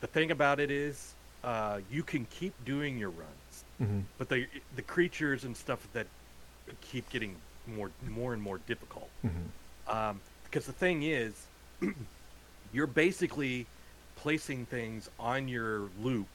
[0.00, 4.02] the thing about it is, uh, you can keep doing your runs, mhm.
[4.16, 4.46] but the
[4.76, 6.06] the creatures and stuff that
[6.80, 7.34] keep getting
[7.66, 9.10] more more and more difficult.
[9.24, 9.92] Mhm.
[9.92, 10.20] Um,
[10.50, 11.46] because the thing is,
[12.72, 13.66] you're basically
[14.16, 16.28] placing things on your loop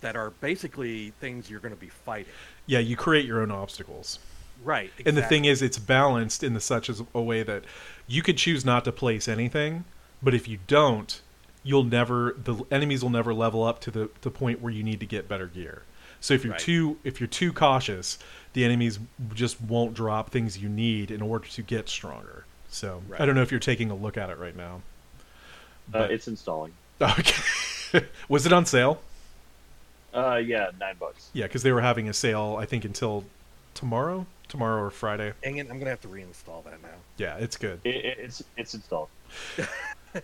[0.00, 2.32] that are basically things you're going to be fighting.
[2.66, 4.18] yeah, you create your own obstacles.
[4.62, 4.90] Right.
[5.06, 7.64] And the thing is it's balanced in the such as a way that
[8.06, 9.84] you could choose not to place anything,
[10.22, 11.20] but if you don't,
[11.62, 15.00] you'll never the enemies will never level up to the the point where you need
[15.00, 15.82] to get better gear.
[16.20, 16.60] So if you're Right.
[16.60, 18.18] too if you're too cautious,
[18.52, 18.98] the enemies
[19.32, 22.44] just won't drop things you need in order to get stronger.
[22.70, 24.82] So I don't know if you're taking a look at it right now.
[25.92, 26.72] Uh, it's installing.
[27.02, 28.06] Okay.
[28.28, 29.00] Was it on sale?
[30.14, 31.28] Uh, yeah, nine bucks.
[31.32, 32.56] Yeah, because they were having a sale.
[32.60, 33.24] I think until
[33.74, 35.32] tomorrow, tomorrow or Friday.
[35.42, 36.88] Dang it, I'm going to have to reinstall that now.
[37.16, 37.80] Yeah, it's good.
[37.84, 39.08] It, it, it's it's installed.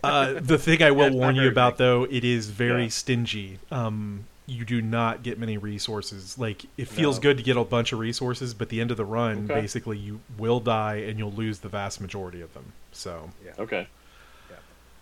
[0.03, 1.77] Uh, the thing I will That's not warn you about, big.
[1.79, 2.89] though, it is very Yeah.
[2.89, 3.59] stingy.
[3.71, 6.37] Um, you do not get many resources.
[6.39, 7.21] Like it feels No.
[7.23, 9.61] good to get a bunch of resources, but the end of the run, Okay.
[9.61, 12.71] basically, you will die and you'll lose the vast majority of them.
[12.93, 13.51] So Yeah.
[13.59, 13.87] Okay.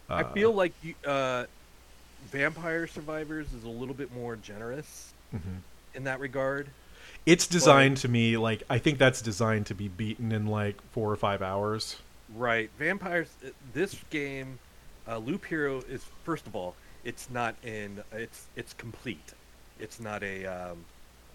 [0.10, 1.46] I uh, feel like you, uh,
[2.32, 5.62] Vampire Survivors is a little bit more generous mhm.
[5.94, 6.70] in that regard.
[7.26, 11.12] it's designed to me like I think that's designed to be beaten in like four
[11.12, 11.98] or five hours.
[12.36, 12.72] Right.
[12.80, 13.30] Vampires.
[13.46, 14.58] uh, This game,
[15.08, 18.04] uh, Loop Hero is first of all, it's not in.
[18.12, 19.34] It's it's complete.
[19.80, 20.78] It's not a um,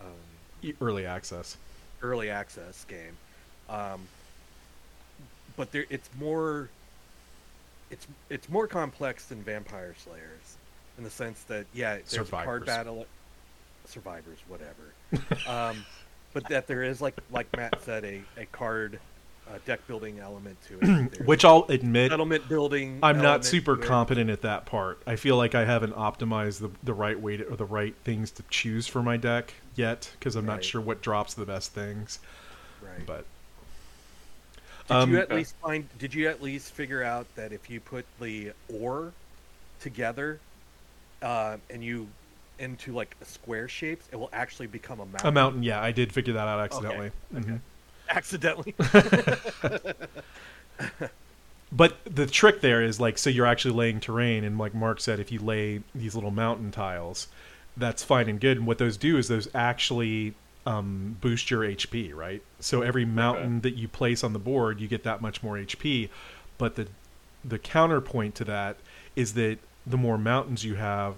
[0.00, 1.56] um, Early access.
[2.02, 3.16] early access game,
[3.68, 4.00] um,
[5.56, 6.68] but there it's more.
[7.90, 10.56] It's it's more complex than Vampire Slayers,
[10.98, 13.06] in the sense that yeah, there's a card battle.
[13.86, 15.40] Survivors, whatever.
[15.48, 15.84] um,
[16.32, 18.98] but that there is like like Matt said, a a card.
[19.50, 21.20] Uh, deck building element to it.
[21.24, 23.00] Which I'll admit, settlement building.
[23.02, 25.02] I'm not super competent at that part.
[25.08, 28.30] I feel like I haven't optimized the, the right way to, or the right things
[28.32, 32.20] to choose for my deck yet because I'm not sure what drops the best things.
[32.80, 33.04] Right.
[33.04, 33.24] But
[34.86, 35.36] did um, you at Okay.
[35.36, 35.88] least find?
[35.98, 39.12] Did you at least figure out that if you put the ore
[39.80, 40.38] together,
[41.22, 42.06] uh, and you
[42.60, 45.26] into like a square shapes, it will actually become a mountain.
[45.26, 47.10] a mountain, yeah, I did figure that out accidentally.
[47.34, 47.60] Mhm.
[48.10, 48.74] Accidentally.
[51.72, 55.20] But the trick there is like, so you're actually laying terrain, and like Mark said,
[55.20, 57.28] if you lay these little mountain tiles,
[57.76, 58.56] that's fine and good.
[58.56, 60.34] And what those do is those actually
[60.66, 62.42] um, boost your HP, right?
[62.58, 66.08] So every mountain that you place on the board, you get that much more HP.
[66.58, 66.88] But the
[67.42, 68.76] the counterpoint to that
[69.16, 71.14] is that the more mountains you have,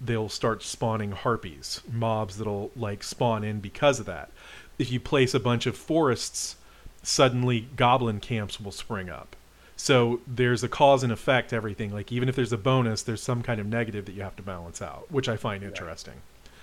[0.00, 4.30] they'll start spawning harpies, mobs that'll like spawn in because of that.
[4.78, 6.56] If you place a bunch of forests,
[7.02, 9.36] suddenly goblin camps will spring up.
[9.76, 11.92] So there's a cause and effect everything.
[11.92, 14.42] Like even if there's a bonus, there's some kind of negative that you have to
[14.42, 16.14] balance out, which I find interesting.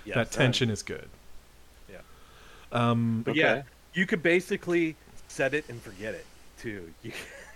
[0.04, 0.14] Yes.
[0.16, 1.08] that tension is good.
[1.88, 1.98] Yeah.
[2.72, 3.40] Um, But Okay.
[3.40, 3.62] yeah,
[3.94, 4.96] you could basically
[5.28, 6.26] set it and forget it
[6.58, 6.92] too.
[7.02, 7.12] You,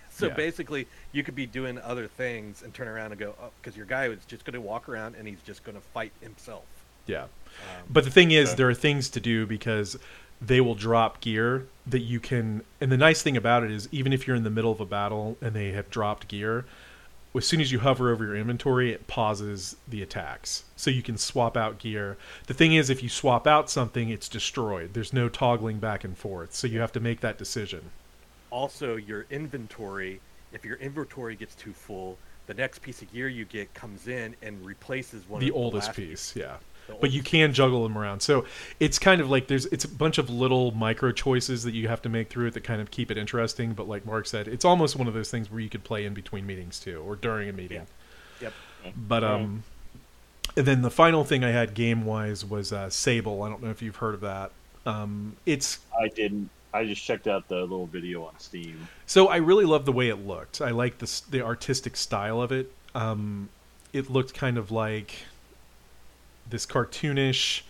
[0.09, 0.33] So Yeah.
[0.33, 3.85] basically, you could be doing other things and turn around and go, oh, because your
[3.85, 6.63] guy was just going to walk around and he's just going to fight himself.
[7.05, 7.23] Yeah.
[7.23, 7.27] Um,
[7.89, 9.95] But the thing is, there are things to do because
[10.41, 12.63] they will drop gear that you can.
[12.79, 14.85] And the nice thing about it is, even if you're in the middle of a
[14.85, 16.65] battle and they have dropped gear,
[17.35, 20.63] as soon as you hover over your inventory, it pauses the attacks.
[20.75, 22.17] So you can swap out gear.
[22.47, 24.93] The thing is, if you swap out something, it's destroyed.
[24.93, 26.55] There's no toggling back and forth.
[26.55, 27.91] So you have to make that decision.
[28.49, 30.19] also, your inventory,
[30.53, 32.17] if your inventory gets too full,
[32.47, 35.95] the next piece of gear you get comes in and replaces one the oldest last
[35.97, 36.57] piece, yeah.
[36.99, 38.21] But you can juggle them around.
[38.21, 38.45] So
[38.79, 42.01] it's kind of like there's it's a bunch of little micro choices that you have
[42.03, 43.73] to make through it that kind of keep it interesting.
[43.73, 46.13] But like Mark said, it's almost one of those things where you could play in
[46.13, 47.87] between meetings too, or during a meeting.
[48.41, 48.53] Yep.
[48.95, 49.63] But um,
[50.55, 53.43] and then the final thing I had game wise was uh, Sable.
[53.43, 54.51] I don't know if you've heard of that.
[54.85, 56.49] Um, it's I didn't.
[56.73, 58.87] I just checked out the little video on Steam.
[59.05, 60.61] So I really love the way it looked.
[60.61, 62.71] I like the the artistic style of it.
[62.95, 63.49] Um,
[63.93, 65.15] it looked kind of like
[66.49, 67.61] this cartoonish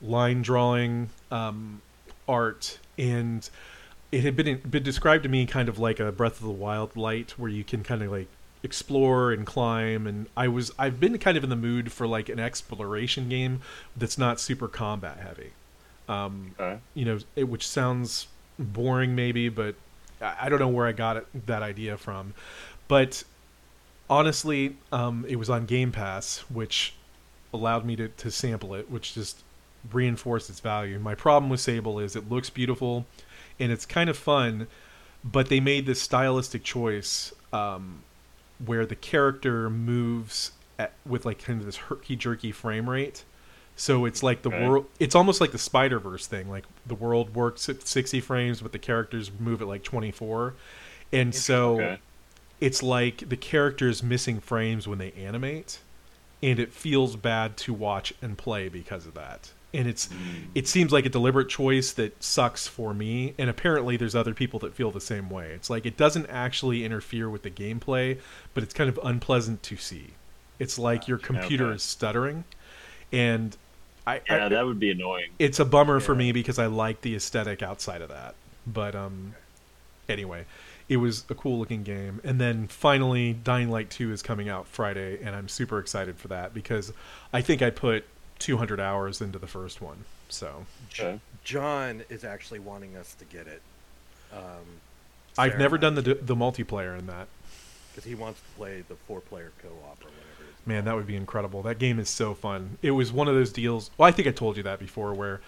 [0.00, 1.82] line drawing um,
[2.28, 3.48] art, and
[4.12, 6.96] it had been been described to me kind of like a Breath of the Wild
[6.96, 8.28] light, where you can kind of like
[8.62, 10.06] explore and climb.
[10.06, 13.60] And I was I've been kind of in the mood for like an exploration game
[13.96, 15.52] that's not super combat heavy.
[16.08, 16.78] Um, Okay.
[16.94, 19.74] you know, it, which sounds boring maybe, but
[20.20, 22.34] I, I don't know where I got it, that idea from.
[22.88, 23.24] But
[24.08, 26.94] honestly, um, it was on Game Pass, which
[27.52, 29.42] allowed me to, to sample it, which just
[29.92, 30.98] reinforced its value.
[30.98, 33.06] My problem with Sable is it looks beautiful
[33.60, 34.66] and it's kind of fun,
[35.24, 38.02] but they made this stylistic choice um,
[38.64, 43.24] where the character moves at, with like kind of this herky jerky frame rate.
[43.76, 44.64] So it's like the Okay.
[44.64, 44.86] world.
[44.98, 46.50] It's almost like the Spider Verse thing.
[46.50, 50.54] Like the world works at sixty frames, but the characters move at like twenty four,
[51.12, 51.98] and so Okay.
[52.60, 55.78] it's like the characters missing frames when they animate,
[56.42, 59.52] and it feels bad to watch and play because of that.
[59.74, 60.08] And it's
[60.54, 64.58] it seems like a deliberate choice that sucks for me, and apparently there's other people
[64.60, 65.52] that feel the same way.
[65.52, 68.20] It's like it doesn't actually interfere with the gameplay,
[68.54, 70.16] but it's kind of unpleasant to see.
[70.58, 71.74] It's like your computer Okay.
[71.74, 72.44] is stuttering,
[73.12, 73.56] and
[74.06, 75.38] I, Yeah, I that would be annoying.
[75.38, 78.36] it's a bummer for me because I like the aesthetic outside of that.
[78.66, 79.36] But um,
[80.08, 80.46] anyway,
[80.88, 82.20] it was a cool looking game.
[82.24, 86.28] And then finally, Dying Light 2 is coming out Friday, and I'm super excited for
[86.28, 86.92] that because
[87.32, 88.04] I think I put
[88.38, 90.04] 200 hours into the first one.
[90.28, 91.20] So Okay.
[91.44, 93.62] John is actually wanting us to get it.
[94.32, 94.80] Um,
[95.38, 97.28] I've never done the the multiplayer in that.
[97.92, 100.52] because he wants to play the four-player co-op or whatever.
[100.66, 101.62] Man, that would be incredible.
[101.62, 102.76] That game is so fun.
[102.82, 103.90] It was one of those deals.
[103.96, 105.40] Well, I think I told you that before, where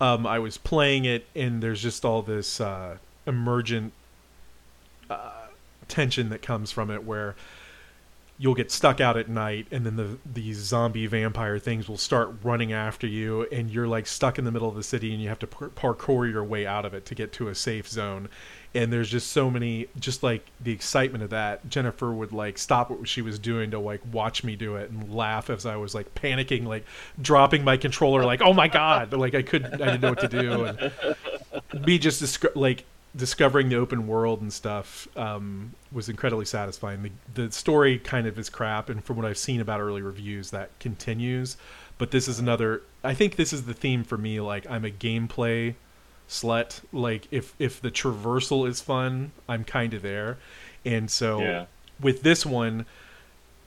[0.00, 3.92] um, I was playing it, and there's just all this uh, emergent
[5.90, 7.34] tension that comes from it, where
[8.42, 12.32] you'll get stuck out at night, and then the these zombie vampire things will start
[12.42, 15.28] running after you, and you're like stuck in the middle of the city, and you
[15.28, 18.30] have to par- parkour your way out of it to get to a safe zone.
[18.72, 21.68] And there's just so many, just like the excitement of that.
[21.68, 25.12] Jennifer would like stop what she was doing to like watch me do it and
[25.12, 26.86] laugh as I was like panicking, like
[27.20, 30.28] dropping my controller, like oh my god, like I couldn't, I didn't know what to
[30.28, 32.86] do, and me just like
[33.16, 37.02] discovering the open world and stuff um, was incredibly satisfying.
[37.34, 40.50] The, the story kind of is crap, and from what I've seen about early reviews,
[40.50, 41.56] that continues.
[41.98, 42.82] But this is another.
[43.02, 44.40] I think this is the theme for me.
[44.40, 45.74] Like I'm a gameplay
[46.28, 46.80] slut.
[46.92, 50.38] Like if if the traversal is fun, I'm kind of there,
[50.84, 51.66] and so Yeah.
[52.00, 52.86] with this one,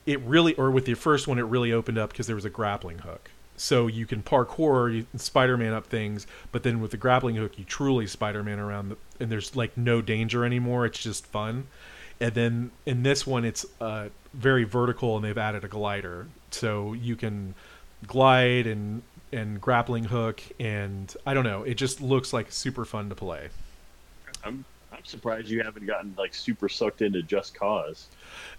[0.05, 2.49] it really, or with the first one, it really opened up because there was a
[2.49, 3.29] grappling hook.
[3.55, 7.63] So you can parkour, you Spider-Man up things, but then with the grappling hook, you
[7.63, 10.85] truly Spider-Man around, the, and there's like no danger anymore.
[10.85, 11.67] It's just fun.
[12.19, 16.93] And then in this one, it's uh, very vertical, and they've added a glider, so
[16.93, 17.55] you can
[18.05, 19.01] glide and
[19.31, 21.63] and grappling hook, and I don't know.
[21.63, 23.49] It just looks like super fun to play.
[24.43, 28.07] I'm I'm surprised you haven't gotten like super sucked into Just Cause.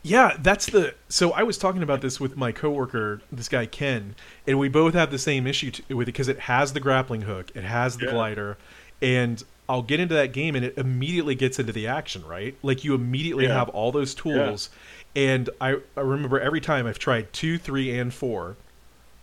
[0.03, 0.95] Yeah, that's the.
[1.09, 4.95] So I was talking about this with my coworker, this guy Ken, and we both
[4.95, 8.07] have the same issue with it because it has the grappling hook, it has the
[8.07, 8.13] Yeah.
[8.13, 8.59] glider,
[9.01, 12.57] and I'll get into that game and it immediately gets into the action, right?
[12.63, 13.49] Like you immediately Yeah.
[13.49, 14.71] have all those tools,
[15.17, 18.59] and I I remember every time I've tried two, three, and four,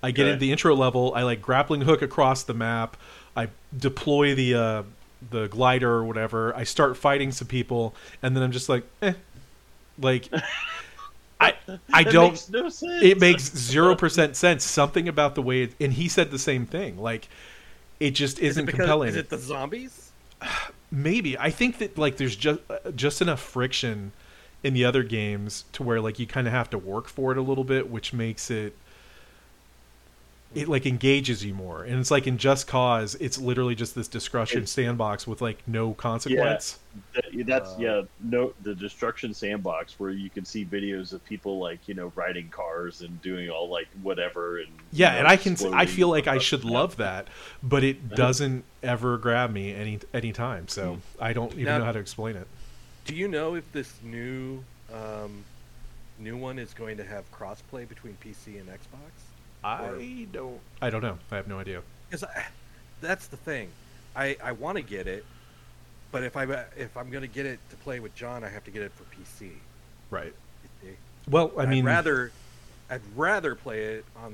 [0.04, 0.28] I get Okay.
[0.28, 2.98] into the intro level, I like grappling hook across the map,
[3.36, 4.84] I deploy the uh,
[5.30, 9.14] the glider or whatever, I start fighting some people, and then I'm just like, eh,
[9.98, 10.30] like.
[11.39, 11.54] I
[11.94, 12.82] I don't Makes no sense.
[13.00, 14.64] it makes zero percent sense.
[14.64, 16.98] Something about the way, it, and he said the same thing.
[16.98, 17.30] Like,
[18.00, 19.10] it just Is isn't it because, compelling.
[19.10, 20.01] Is it the zombies?
[20.92, 21.38] Maybe.
[21.38, 22.60] I think that like there's just
[22.96, 24.12] just enough friction
[24.64, 27.38] in the other games to where like you kind of have to work for it
[27.38, 28.76] a little bit, which makes it
[30.54, 31.84] it like engages you more.
[31.84, 35.60] And it's like in Just Cause, it's literally just this destruction It's- sandbox with like
[35.68, 36.74] no consequence.
[37.14, 41.58] That- That's Uh, yeah, no the destruction sandbox where you can see videos of people
[41.58, 45.28] like you know riding cars and doing all like whatever and Yeah, you know, and
[45.30, 46.72] I can I feel like I should Yeah.
[46.72, 47.28] love that,
[47.64, 50.68] but it doesn't ever grab me any any time.
[50.68, 52.47] So I don't even Now- know how to explain it.
[53.06, 55.45] Do you know if this new um,
[56.20, 59.12] new one is going to have crossplay between PC and Xbox?
[59.64, 61.18] I don't I don't know.
[61.32, 61.82] I have no idea.
[62.09, 62.28] Because
[63.01, 63.70] that's the thing.
[64.16, 65.26] I I want to get it,
[66.12, 66.43] but if I
[66.78, 68.91] if I'm going to get it to play with John, I have to get it
[68.93, 69.51] for PC.
[70.09, 70.34] Right.
[71.30, 72.32] Well, I mean I'd rather
[72.89, 74.32] I'd rather play it on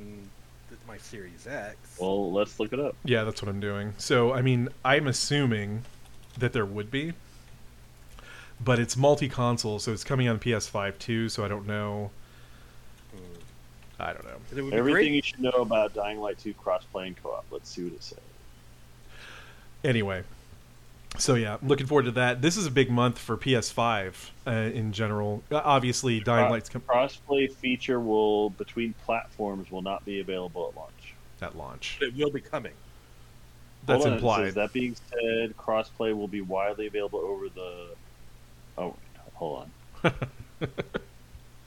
[0.69, 1.75] th- my Series X.
[1.99, 2.95] Well, let's look it up.
[3.03, 3.93] Yeah, that's what I'm doing.
[3.97, 5.83] So, I mean, I'm assuming
[6.39, 7.13] that there would be,
[8.63, 11.29] but it's multi-console, so it's coming on PS5 too.
[11.29, 12.09] So I don't know.
[13.99, 14.37] I don't know.
[14.55, 15.11] it would be Everything great.
[15.15, 17.45] you should know about Dying Light 2 cross-play and co-op.
[17.51, 18.19] Let's see what it says.
[19.83, 20.23] Anyway,
[21.17, 22.41] so yeah, looking forward to that.
[22.41, 24.13] This is a big month for PS5
[24.45, 25.41] uh, in general.
[25.51, 30.67] Uh, Obviously, Dying Cro- Light's com- Crossplay feature will between platforms will not be available
[30.69, 31.13] at launch.
[31.41, 31.97] at launch.
[32.01, 32.73] It will be coming.
[33.85, 34.53] That's Hold on, implied.
[34.55, 37.87] that being said, crossplay will be widely available over the.
[38.77, 38.95] Oh,
[39.35, 39.67] hold
[40.03, 40.13] on.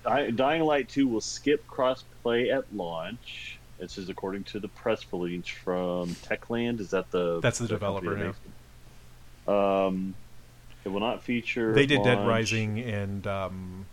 [0.05, 3.59] Dy- Dying Light 2 will skip crossplay at launch.
[3.79, 6.81] This is according to the press release from Techland.
[6.81, 9.49] Is that the That's the company developer, that makes?
[9.49, 10.15] Um,
[10.85, 11.73] it will not feature.
[11.73, 13.87] They did Dead Rising and um,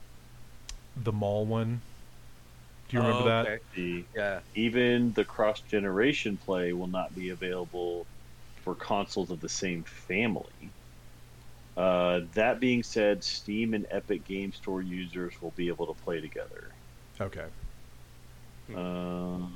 [1.04, 1.82] the Mall one.
[2.90, 3.60] Do you remember Oh, that?
[3.76, 4.40] The, Yeah.
[4.56, 8.06] even the cross generation play will not be available
[8.64, 10.70] for consoles of the same family.
[11.78, 16.20] Uh, that being said, Steam and Epic Game Store users will be able to play
[16.20, 16.70] together.
[17.22, 17.46] Okay.
[18.76, 19.52] Um,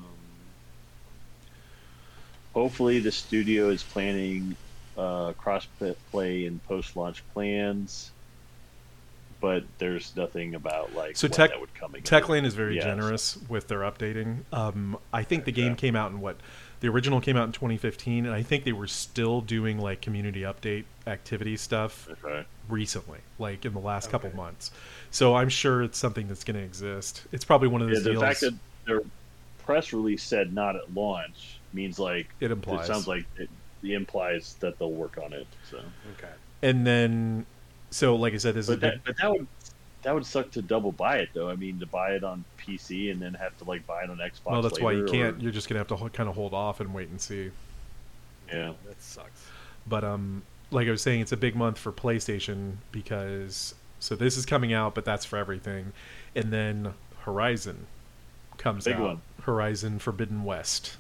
[2.54, 4.56] hopefully, the studio is planning
[4.98, 5.68] uh, cross
[6.12, 8.12] play and post launch plans,
[9.40, 12.04] but there's nothing about like So what Tech- that would come in.
[12.04, 12.84] Techland is very Yes.
[12.84, 14.44] generous with their updating.
[14.54, 15.62] Um, I think the Okay.
[15.62, 16.38] game came out in what
[16.82, 20.42] the original came out in 2015, and I think they were still doing like community
[20.42, 22.46] update activity stuff Okay.
[22.68, 24.72] recently, like in the last couple months.
[25.12, 27.28] So I'm sure it's something that's going to exist.
[27.32, 28.24] It's probably one of Yeah, those the deals.
[28.24, 29.02] fact that their
[29.60, 32.86] press release said not at launch means like it implies.
[32.86, 33.50] it sounds like it,
[33.84, 35.48] it implies that they'll work on it.
[35.62, 35.78] So,
[36.14, 36.34] Okay.
[36.64, 37.46] and then,
[37.92, 39.48] so like I said, this is a big, but that would
[40.04, 41.50] that would suck to double buy it though.
[41.50, 44.18] I mean, to buy it on PC and then have to like buy it on
[44.18, 44.52] Xbox.
[44.52, 45.38] well, that's why you can't.
[45.38, 47.52] or- You're just going to have to kind of hold off and wait and see.
[48.52, 48.74] yeah.
[48.88, 49.46] That sucks.
[49.88, 54.38] But um, like I was saying, it's a big month for PlayStation because so this
[54.38, 55.94] is coming out, but that's for everything,
[56.36, 57.86] and then Horizon
[58.58, 59.02] comes Big out.
[59.02, 59.22] one.
[59.44, 60.98] Horizon Forbidden West.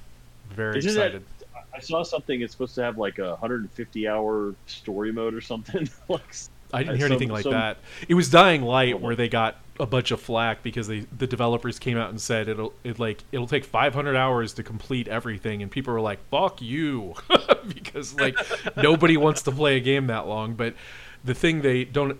[0.51, 1.25] Very Isn't that- excited.
[1.73, 2.41] I saw something.
[2.41, 5.89] It's supposed to have like a 150 hour story mode or something.
[6.09, 6.35] like,
[6.73, 7.77] I didn't hear some- anything like some- that.
[8.07, 8.97] It was Dying Light oh.
[8.97, 12.47] where they got a bunch of flack because they the developers came out and said
[12.47, 16.61] it'll it like it'll take 500 hours to complete everything, and people were like, "Fuck
[16.61, 17.15] you,"
[17.67, 18.37] because like
[18.77, 20.53] nobody wants to play a game that long.
[20.53, 20.75] But
[21.23, 22.19] the thing they don't.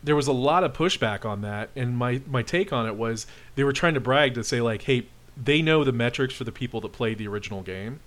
[0.00, 3.26] There was a lot of pushback on that, and my my take on it was
[3.56, 6.52] they were trying to brag to say like, "Hey, they know the metrics for the
[6.52, 8.00] people that played the original game,"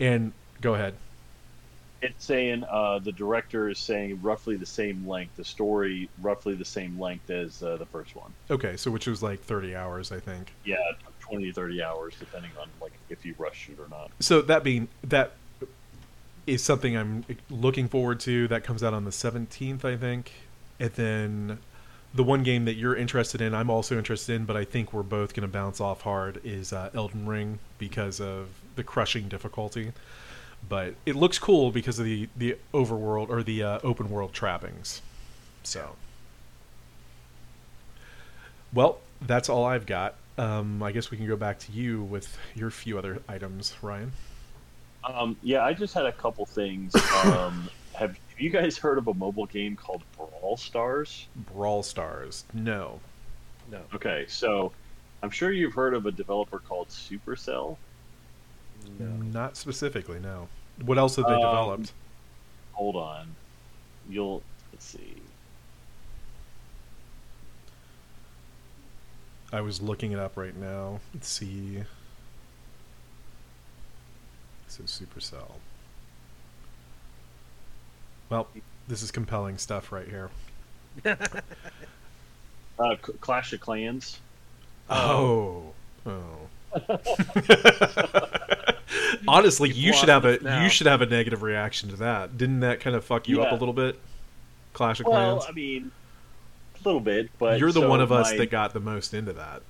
[0.00, 0.94] and go ahead.
[2.00, 5.36] It's saying uh, the director is saying roughly the same length.
[5.36, 8.32] The story roughly the same length as uh, the first one.
[8.50, 10.52] Okay, so which was like 30 hours, I think.
[10.64, 10.76] Yeah,
[11.20, 14.10] 20 to 30 hours depending on like if you rush it or not.
[14.20, 15.32] so that being that
[16.48, 18.48] is something I'm looking forward to.
[18.48, 20.32] That comes out on the 17th, I think.
[20.80, 21.58] And then
[22.14, 25.02] the one game that you're interested in, I'm also interested in, but I think we're
[25.02, 29.92] both going to bounce off hard is uh, Elden Ring because of the crushing difficulty.
[30.66, 35.02] But it looks cool because of the the overworld or the uh, open world trappings.
[35.62, 35.96] So,
[38.72, 40.14] well, that's all I've got.
[40.36, 44.12] Um, I guess we can go back to you with your few other items, Ryan.
[45.04, 46.94] Um, yeah, I just had a couple things.
[47.24, 51.26] Um, have, have you guys heard of a mobile game called Brawl Stars?
[51.52, 52.44] Brawl Stars.
[52.54, 53.00] No.
[53.72, 53.80] No.
[53.92, 54.70] Okay, so
[55.22, 57.76] I'm sure you've heard of a developer called Supercell.
[58.98, 59.06] No.
[59.06, 60.48] Not specifically, no.
[60.84, 61.92] What else have they Um, developed?
[62.72, 63.34] Hold on,
[64.08, 65.14] you'll let's see.
[69.52, 71.00] I was looking it up right now.
[71.14, 71.82] Let's see.
[74.66, 75.52] This is Supercell.
[78.28, 78.46] Well,
[78.86, 80.30] this is compelling stuff right here.
[82.80, 84.20] Uh, C- Clash of Clans.
[84.88, 85.72] Oh.
[86.06, 86.22] Oh.
[89.28, 90.62] Honestly, you should have a now.
[90.62, 92.38] you should have a negative reaction to that.
[92.38, 93.98] Didn't that kind of fuck you up a little bit?
[94.72, 95.50] Clash of Well, Clans.
[95.50, 95.90] I mean,
[96.80, 99.14] a little bit, but You're the so one of us my- that got the most
[99.14, 99.62] into that.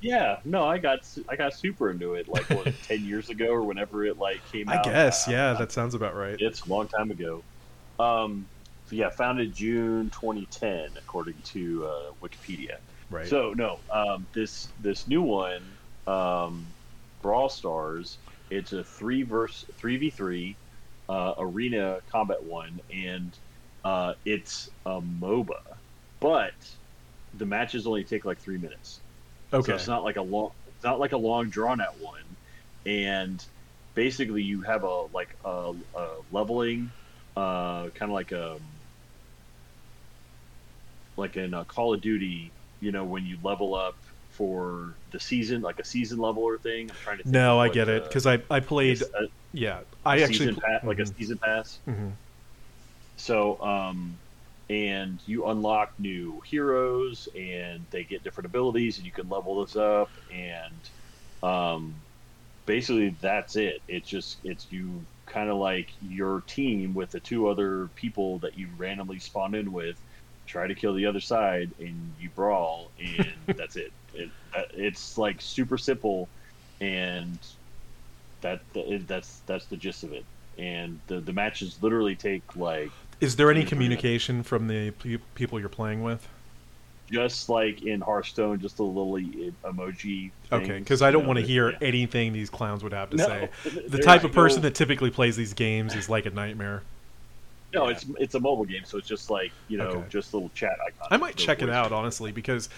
[0.00, 3.62] Yeah, no, I got I got super into it like what ten years ago or
[3.62, 4.86] whenever it like came I out.
[4.86, 6.40] I guess, yeah, that sounds about right.
[6.40, 7.42] it's a long time ago.
[7.98, 8.46] Um,
[8.86, 12.76] so yeah, founded June 2010 according to uh, Wikipedia.
[13.10, 13.26] Right.
[13.26, 15.62] So no, um, this this new one,
[16.08, 16.76] um,
[17.22, 18.20] Brawl Stars.
[18.50, 20.60] It's a three verse three v three
[21.08, 23.38] uh, arena combat one, and
[23.84, 25.54] uh, it's a MOBA,
[26.20, 26.54] but
[27.34, 29.02] the matches only take like three minutes.
[29.52, 29.58] okay.
[29.60, 32.36] So it's not like a long, it's not like a long drawn out one,
[32.86, 33.44] and
[33.94, 36.94] basically you have a like a, a leveling,
[37.36, 38.60] uh, kind of like a
[41.16, 43.96] like in uh Call of Duty, you know, when you level up
[44.38, 46.90] for the season, like a season leveler thing.
[46.90, 47.24] I'm trying to.
[47.26, 49.02] Think no, I get it uh, because I I played.
[49.02, 51.80] a Yeah, I actually pl- pa- like a mhm, season pass.
[51.86, 52.18] mhm.
[53.16, 54.20] So, um,
[54.70, 59.76] and you unlock new heroes, and they get different abilities, and you can level those
[59.76, 60.88] up, and
[61.42, 62.04] um,
[62.66, 63.82] basically that's it.
[63.88, 68.56] It's just it's you kind of like your team with the two other people that
[68.56, 70.02] you randomly spawn in with,
[70.48, 73.92] try to kill the other side, and you brawl, and that's it.
[74.14, 74.32] it.
[74.56, 76.30] uh, It's like super simple,
[76.80, 77.40] and
[78.42, 78.60] that
[79.06, 80.26] that's that's the gist of it.
[80.58, 84.08] And the the matches literally take like Is there any Three, three minutes.
[84.08, 84.90] communication from the
[85.34, 86.28] people you're playing with?
[87.10, 89.14] just like in Hearthstone, just a little
[89.64, 90.32] emoji.
[90.50, 91.78] Okay, because I don't know, want to hear yeah.
[91.80, 93.50] anything these clowns would have to No, say.
[93.86, 96.84] The type of person no- that typically plays these games is like a nightmare.
[97.74, 97.90] No, yeah.
[97.92, 100.04] it's it's a mobile game, so it's just like you know, Okay.
[100.08, 101.08] just little chat icons.
[101.10, 102.68] I might check it out honestly because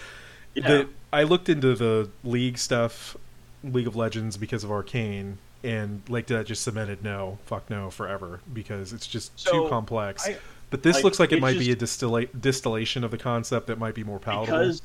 [0.53, 0.67] Yeah.
[0.67, 3.15] the I looked into the league stuff,
[3.63, 8.39] League of Legends because of Arcane, and like that just cemented no, fuck no, forever
[8.53, 10.27] because it's just too complex.
[10.27, 10.37] I-
[10.69, 13.67] but this like, looks like it might be a just- distilla- distillation of the concept
[13.67, 14.45] that might be more palatable.
[14.57, 14.81] because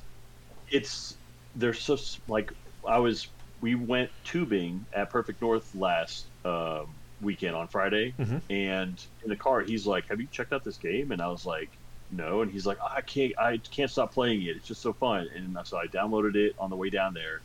[0.70, 1.16] it's
[1.54, 1.96] they're so
[2.28, 2.52] like
[2.86, 3.28] I was
[3.60, 6.86] we went tubing at Perfect North last um,
[7.20, 8.40] weekend on Friday, Mhm.
[8.50, 11.46] and in the car he's like, "Have you checked out this game?" And I was
[11.46, 11.70] like,
[12.10, 14.56] "No," and he's like, "I can't, I can't stop playing it.
[14.56, 17.40] It's just so fun." And so I downloaded it on the way down there,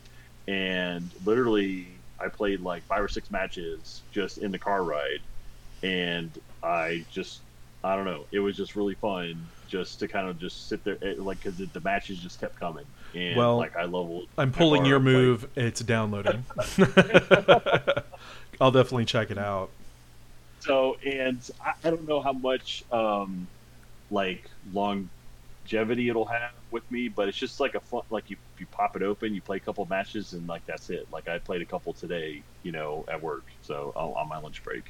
[0.46, 1.86] and literally
[2.20, 5.20] I played like five or six matches just in the car ride,
[5.82, 6.30] and
[6.62, 7.40] I just
[7.84, 8.26] I don't know.
[8.30, 11.56] It was just really fun just to kind of just sit there, eh, like because
[11.56, 12.84] the matches just kept coming.
[13.14, 14.28] And Well, like I leveled.
[14.38, 15.48] I'm pulling your up, like- move.
[15.56, 16.44] It's downloading.
[18.60, 19.70] I'll definitely check it out.
[20.60, 23.48] so and I, I don't know how much um
[24.10, 28.66] like longevity it'll have with me, but it's just like a fun like you you
[28.68, 31.06] pop it open, you play a couple matches, and like that's it.
[31.10, 34.62] Like I played a couple today, you know, at work, so on on my lunch
[34.62, 34.84] break.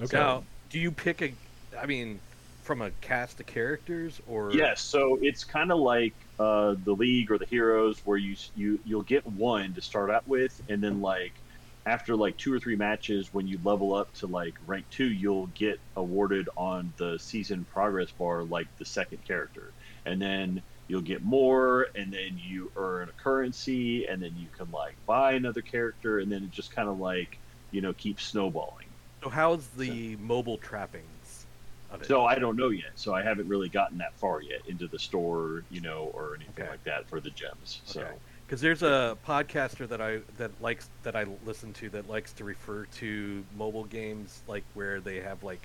[0.00, 0.16] Okay.
[0.16, 1.38] Now, do you pick a?
[1.76, 2.20] I mean,
[2.62, 7.30] from a cast of characters, or Yes, so it's kind of like uh, the league
[7.30, 11.00] or the heroes, where you you you'll get one to start out with, and then
[11.00, 11.42] like
[11.88, 15.48] after like two or three matches, when you level up to like rank two, you'll
[15.48, 19.74] get awarded on the season progress bar like the second character,
[20.04, 24.70] and then you'll get more, and then you earn a currency, and then you can
[24.70, 28.96] like buy another character, and then it just kind of like you know keeps snowballing.
[29.22, 31.46] So how's the mobile trappings
[31.88, 32.12] of it?
[32.12, 32.92] So I don't know yet.
[32.96, 36.64] So I haven't really gotten that far yet into the store, you know, or anything
[36.64, 36.68] Okay.
[36.68, 37.82] like that for the gems.
[37.84, 42.32] So because there's a podcaster that I that likes that I listen to that likes
[42.34, 45.60] to refer to mobile games like where they have like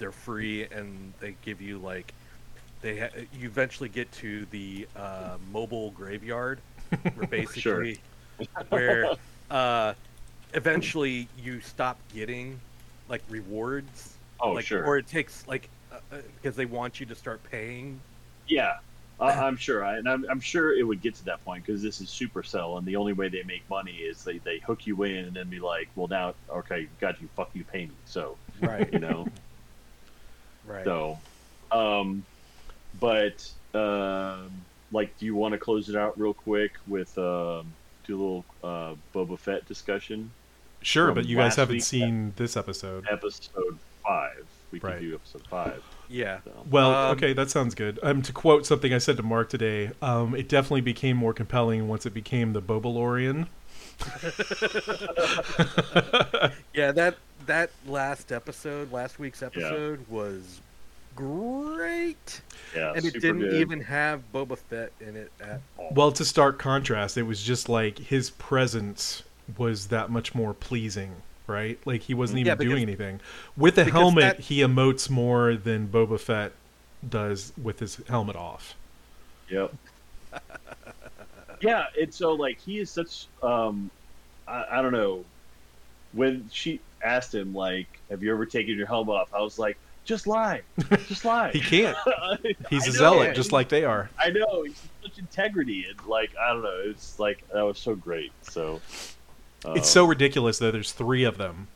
[0.00, 2.12] they're free and they give you like
[2.80, 6.58] they ha- you eventually get to the uh, mobile graveyard
[7.14, 8.00] where basically
[8.70, 9.12] where
[9.50, 9.94] uh,
[10.52, 12.60] eventually you stop getting
[13.08, 14.14] like rewards.
[14.40, 15.68] Oh like sure, or it takes like
[16.10, 18.00] because they want you to start paying.
[18.48, 18.78] Yeah,
[19.18, 19.82] I, I'm sure.
[19.84, 22.76] I, and I'm, I'm sure it would get to that point because this is Supercell,
[22.76, 25.48] and the only way they make money is they, they hook you in and then
[25.48, 27.92] be like, well now okay, got you, fuck you, pay me.
[28.04, 29.26] So right you know,
[30.66, 31.18] right so,
[31.72, 32.24] um,
[33.00, 34.50] but um,
[34.92, 37.72] like, do you want to close it out real quick with um,
[38.06, 40.30] do a little uh, Boba Fett discussion?
[40.82, 41.82] Sure, but you guys haven't week.
[41.84, 43.06] seen this episode.
[43.10, 44.44] episode five.
[44.70, 44.98] We Right.
[44.98, 45.82] could do episode five.
[46.08, 46.52] Yeah So.
[46.70, 47.98] Well, Um, okay, that sounds good.
[48.02, 51.88] Um, to quote something I said to Mark today, um, it definitely became more compelling
[51.88, 53.46] once it became the Bobalorian.
[56.74, 60.60] Yeah, that that last episode, last week's episode was
[61.14, 62.40] great,
[62.74, 63.54] Yeah, and it didn't good.
[63.54, 65.92] even have Boba Fett in it at all.
[65.94, 67.16] Well, to a stark contrast.
[67.16, 69.22] It was just like his presence
[69.56, 71.12] was that much more pleasing,
[71.46, 71.78] right?
[71.84, 73.20] Like he wasn't even Yeah, because- doing anything.
[73.56, 76.52] With the helmet, that- he emotes more than Boba Fett
[77.08, 78.74] does with his helmet off.
[79.50, 79.72] Yep.
[81.60, 83.90] yeah, and so like he is such um
[84.48, 85.24] I, I don't know.
[86.12, 89.34] When she asked him like, Have you ever taken your helmet off?
[89.34, 90.62] I was like, Just lie.
[91.06, 91.50] Just lie.
[91.52, 91.96] He can't.
[92.70, 94.08] He's a know, zealot, and just like they are.
[94.18, 97.94] I know, he's such integrity and like I don't know, it's like that was so
[97.94, 98.32] great.
[98.42, 98.80] So
[99.66, 100.70] um, It's so ridiculous though.
[100.70, 101.68] There's three of them,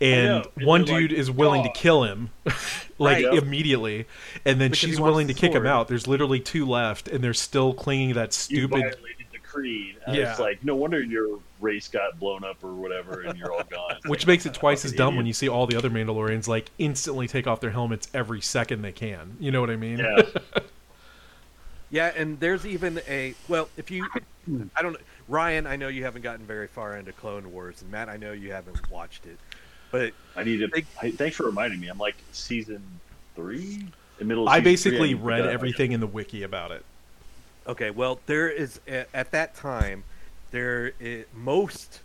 [0.00, 2.30] and and one they're like, dude is willing to kill him,
[2.98, 3.34] like Right.
[3.38, 4.06] immediately,
[4.44, 5.88] and then Because she's willing to kick him out.
[5.88, 8.70] There's literally two left, and they're still clinging to that you stupid.
[8.80, 9.96] violated the creed.
[10.06, 10.30] And Yeah.
[10.30, 13.92] It's like no wonder your race got blown up or whatever and you're all gone.
[13.96, 15.88] It's Which like, makes it twice as fucking dumb when you see all the other
[15.88, 19.36] Mandalorians like instantly take off their helmets every second they can.
[19.40, 19.98] You know what I mean?
[19.98, 20.22] Yeah.
[21.90, 24.04] Yeah, and there's even a well, if you,
[24.74, 24.98] I don't know,
[25.28, 28.32] Ryan, I know you haven't gotten very far into Clone Wars, and Matt, I know
[28.32, 29.38] you haven't watched it,
[29.90, 30.68] but I need to.
[30.68, 31.88] Big- I, thanks for reminding me.
[31.88, 32.82] I'm like season
[33.34, 33.86] three,
[34.18, 34.44] the middle.
[34.46, 36.84] Of I season three, basically read everything in the wiki about it.
[37.66, 40.04] okay, well, there is at that time,
[40.50, 42.00] there i most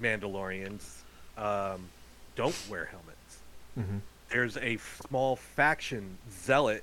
[0.00, 1.00] Mandalorians
[1.36, 1.88] um,
[2.36, 3.38] don't wear helmets.
[3.78, 4.00] Mhm.
[4.30, 6.82] There's a small faction zealot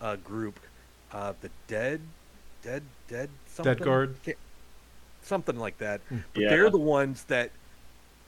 [0.00, 0.58] uh, group,
[1.12, 2.00] uh, the Dead,
[2.62, 4.16] Dead, Dead, something, Dead Guard?
[4.24, 4.34] Ca-
[5.22, 6.00] something like that.
[6.10, 6.22] Mm.
[6.34, 6.48] But Yeah.
[6.50, 7.50] they're the ones that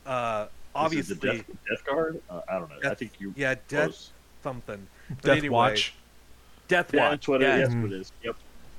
[0.07, 2.21] uh, This is obviously the Death, Death Guard.
[2.29, 2.91] Uh, I don't know.
[2.91, 3.33] I think you.
[3.37, 4.11] yeah, Death close.
[4.43, 4.87] something.
[5.09, 5.95] But Death anyway, Watch.
[6.69, 7.11] Death Yeah, Watch.
[7.11, 7.75] that's what it yeah, is.
[7.75, 8.13] What it is.
[8.23, 8.37] Yep.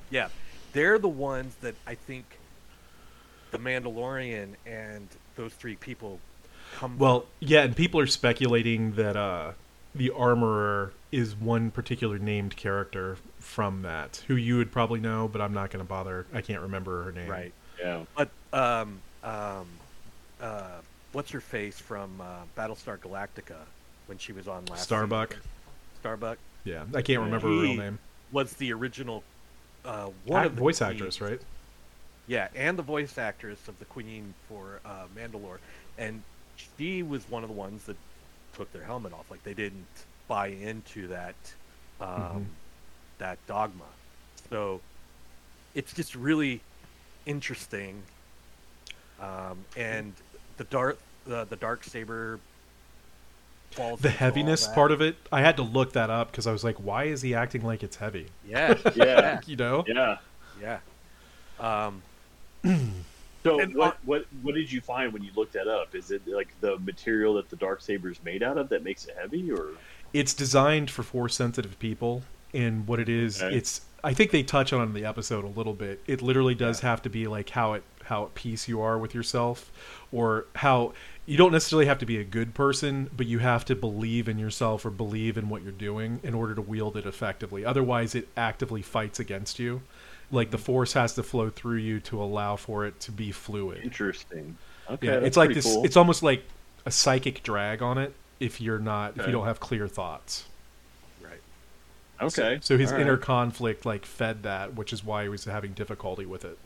[0.09, 0.27] yeah,
[0.73, 2.25] they're the ones that I think
[3.51, 6.19] the Mandalorian and those three people
[6.75, 6.97] come.
[6.97, 9.51] Well, yeah, and people are speculating that uh,
[9.93, 15.39] the armorer is one particular named character from that, who you would probably know, but
[15.41, 16.25] I'm not going to bother.
[16.33, 17.29] I can't remember her name.
[17.29, 18.03] right, Yeah.
[18.15, 19.65] but um, um,
[20.41, 20.79] uh,
[21.11, 22.25] what's her face from uh,
[22.57, 23.57] Battlestar Galactica
[24.07, 24.83] when she was on last?
[24.83, 25.29] Starbuck.
[25.33, 25.43] season?
[25.99, 27.99] Starbuck Yeah, I can't remember her real name.
[28.31, 29.23] was the original
[29.83, 30.93] uh, one Act- of the voice queens.
[30.93, 31.41] actress, right?
[32.27, 35.57] Yeah, and the voice actress of the Queen for uh, Mandalore,
[35.97, 36.23] and
[36.77, 37.97] she was one of the ones that
[38.55, 39.29] took their helmet off.
[39.29, 39.85] Like they didn't
[40.27, 41.35] buy into that
[42.01, 42.45] um, Mhm.
[43.19, 43.85] that dogma.
[44.49, 44.81] So
[45.75, 46.61] it's just really
[47.25, 48.03] interesting.
[49.19, 50.13] Um, and
[50.57, 52.39] the dark the, the dark saber
[53.71, 56.63] falls The heaviness part of it, I had to look that up because I was
[56.63, 58.27] like, why is he acting like it's heavy?
[58.47, 59.39] Yeah, Yeah.
[59.45, 59.83] You know?
[59.87, 60.17] Yeah.
[60.61, 60.79] yeah.
[61.59, 62.01] Um,
[63.45, 65.93] So And, what what what did you find when you looked that up?
[65.93, 69.05] Is it like the material that the dark saber is made out of that makes
[69.05, 69.67] it heavy, or
[70.13, 72.23] It's designed for force sensitive people,
[72.55, 73.55] and what it is, Okay.
[73.55, 73.81] it's.
[74.05, 75.99] I think they touch on in the episode a little bit.
[76.05, 79.15] It literally does have to be like how it how at peace you are with
[79.15, 79.71] yourself,
[80.11, 80.93] or how
[81.25, 84.37] you don't necessarily have to be a good person, but you have to believe in
[84.37, 87.65] yourself or believe in what you're doing in order to wield it effectively.
[87.65, 89.81] Otherwise, it actively fights against you.
[90.31, 90.65] Like the mm-hmm.
[90.65, 93.83] force has to flow through you to allow for it to be fluid.
[93.83, 94.55] interesting?
[94.87, 95.65] Okay, Yeah, it's like this.
[95.65, 95.83] cool.
[95.83, 96.43] It's almost like
[96.85, 100.45] a psychic drag on it if you're not if you don't have clear thoughts.
[102.19, 102.39] Right.
[102.39, 102.59] okay.
[102.61, 103.01] So his All right.
[103.01, 106.57] inner conflict like fed that, which is why he was having difficulty with it.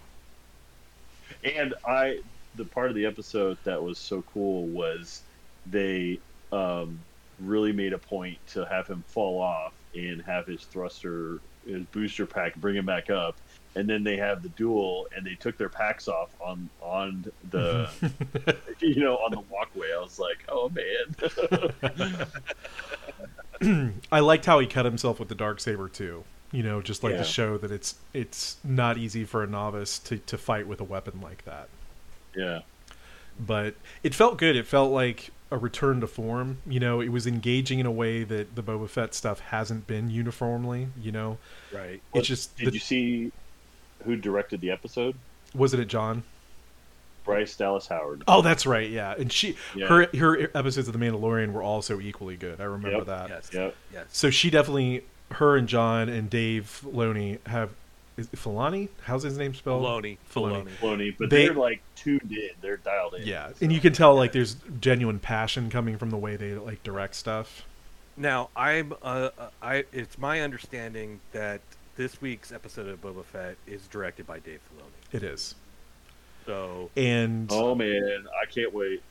[1.43, 2.19] And I,
[2.55, 5.21] the part of the episode that was so cool was
[5.65, 6.19] they
[6.51, 6.99] um,
[7.39, 12.26] really made a point to have him fall off and have his thruster, his booster
[12.26, 13.35] pack, bring him back up.
[13.76, 17.88] And then they have the duel, and they took their packs off on on the,
[18.80, 19.93] you know, on the walkway.
[19.95, 22.26] I was like, oh man,
[24.11, 26.23] I liked how he cut himself with the dark saber too.
[26.52, 27.19] You know, just like Yeah.
[27.19, 30.84] to show that it's it's not easy for a novice to to fight with a
[30.84, 31.69] weapon like that.
[32.36, 32.61] yeah,
[33.40, 34.56] But it felt good.
[34.56, 36.60] It felt like a return to form.
[36.68, 40.10] You know, it was engaging in a way that the Boba Fett stuff hasn't been
[40.10, 40.88] uniformly.
[41.02, 41.38] You know,
[41.73, 42.02] Right.
[42.14, 43.31] it's just Did the, you see
[44.06, 45.15] who directed the episode?
[45.53, 46.23] wasn't it John?
[47.35, 48.23] Bryce Dallas Howard.
[48.27, 48.89] Oh, that's right.
[48.89, 49.88] Yeah, and she Yeah.
[49.88, 52.60] her her episodes of The Mandalorian were also equally good.
[52.60, 53.06] I remember Yep.
[53.07, 53.30] that.
[53.30, 53.49] Yes.
[53.53, 53.76] Yep.
[53.93, 54.06] Yes.
[54.11, 57.69] So she definitely, her and John and Dave Filoni have.
[58.18, 58.89] Is it Filani?
[59.03, 59.81] How's his name spelled?
[59.81, 60.18] Filoni.
[60.34, 60.65] Filoni.
[60.65, 60.69] Filoni.
[60.81, 62.49] Filoni, but They- they, are like tuned in.
[62.60, 63.26] They're dialed in.
[63.26, 66.53] Yeah, So, and you can tell like there's genuine passion coming from the way they
[66.56, 67.64] like direct stuff.
[68.18, 71.61] Now, I'm uh, uh, I it's my understanding that
[71.95, 75.15] this week's episode of Boba Fett is directed by Dave Filoni.
[75.15, 75.56] It is,
[76.49, 79.03] So and Oh man, I can't wait.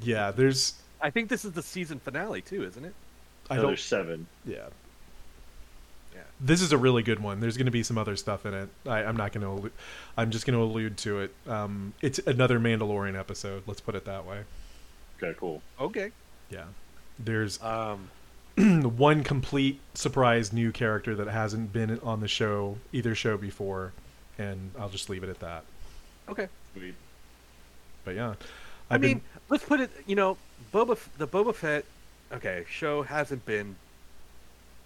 [0.00, 2.94] yeah, there's I think this is the season finale too, isn't it?
[3.50, 4.26] I No, don't there's seven.
[4.46, 4.68] yeah.
[6.14, 6.22] Yeah.
[6.40, 7.40] This is a really good one.
[7.40, 8.70] There's going to be some other stuff in it.
[8.86, 9.70] I, I'm not going to.
[10.16, 11.34] I'm just going to allude to it.
[11.46, 13.64] Um, it's another Mandalorian episode.
[13.66, 14.44] Let's put it that way.
[15.22, 15.60] Okay, cool.
[15.78, 16.12] Okay.
[16.48, 16.64] Yeah.
[17.18, 18.08] There's Um,
[18.56, 23.92] one complete surprise new character that hasn't been on the show either show before,
[24.38, 25.64] and I'll just leave it at that.
[26.30, 26.48] okay.
[26.76, 26.94] Sweet.
[28.04, 28.34] But yeah,
[28.90, 29.90] I I've mean, been, let's put it.
[30.06, 30.36] You know,
[30.72, 31.84] Boba F- the Boba Fett.
[32.32, 33.76] Okay, show hasn't been.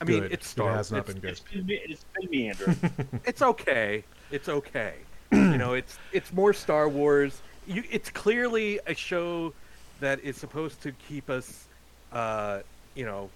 [0.00, 0.32] I mean, Good.
[0.32, 0.72] it's It Star.
[0.72, 1.30] has not it's, been good.
[1.30, 2.76] It's been it's been meandering.
[3.26, 4.04] it's okay.
[4.30, 4.94] It's okay.
[5.32, 7.42] you know, it's it's more Star Wars.
[7.66, 9.52] You, it's clearly a show
[10.00, 11.66] that is supposed to keep us,
[12.12, 12.60] uh,
[12.94, 13.28] you know,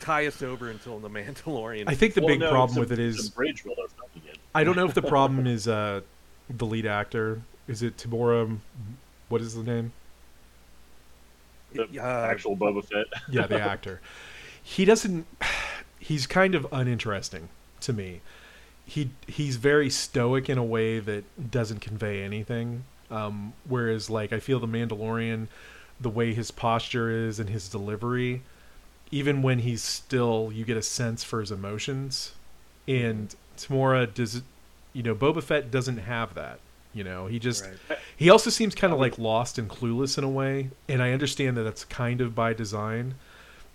[0.00, 1.84] tie us over until the Mandalorian.
[1.86, 4.38] I think the Well, big no, problem it's with it's is bridge while they're filming.
[4.54, 6.00] I don't know if the problem is uh,
[6.50, 7.40] the lead actor.
[7.66, 8.58] Is it Tamora?
[9.28, 9.92] What is the name?
[11.72, 13.06] The Uh, actual Boba Fett.
[13.28, 14.00] Yeah, the actor.
[14.62, 15.26] He doesn't.
[15.98, 17.48] He's kind of uninteresting
[17.80, 18.20] to me.
[18.86, 22.84] He he's very stoic in a way that doesn't convey anything.
[23.10, 25.48] Um, whereas, like, I feel the Mandalorian,
[26.00, 28.42] the way his posture is and his delivery,
[29.10, 32.32] even when he's still, you get a sense for his emotions.
[32.88, 34.42] And Tamora does,
[34.92, 36.58] you know, Boba Fett doesn't have that.
[36.94, 37.98] You know, he just Right.
[38.16, 41.56] he also seems kind of like lost and clueless in a way, and I understand
[41.56, 43.14] that that's kind of by design,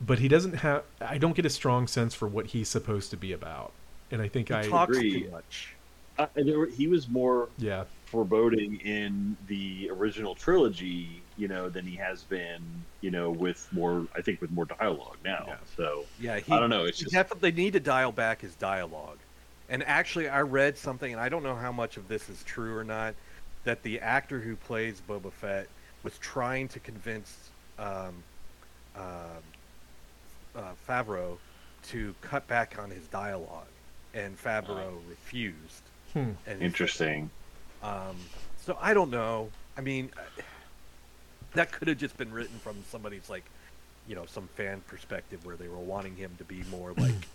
[0.01, 0.83] but he doesn't have.
[1.01, 3.73] I don't get a strong sense for what he's supposed to be about,
[4.11, 5.23] and I think he I talks agree.
[5.23, 5.75] too much.
[6.17, 11.69] Uh, and there, were- he was more yeah foreboding in the original trilogy, you know,
[11.69, 12.61] than he has been,
[13.01, 14.07] you know, with more.
[14.15, 15.43] I think with more dialogue now.
[15.47, 15.55] Yeah.
[15.77, 16.85] So Yeah, he, I don't know.
[16.85, 19.19] It's he just definitely need to dial back his dialogue.
[19.69, 22.75] And actually, I read something, and I don't know how much of this is true
[22.75, 23.13] or not,
[23.63, 25.67] that the actor who plays Boba Fett
[26.03, 28.23] was trying to convince um,
[28.95, 29.43] um
[30.55, 31.37] uh, Favreau
[31.83, 33.67] to cut back on his dialogue,
[34.13, 35.83] and Favreau refused.
[36.13, 36.31] Hmm.
[36.47, 37.29] And interesting.
[37.83, 38.15] um,
[38.57, 39.49] so I don't know.
[39.77, 40.41] I mean, uh,
[41.53, 43.45] that could have just been written from somebody's like,
[44.07, 47.27] you know, some fan perspective where they were wanting him to be more like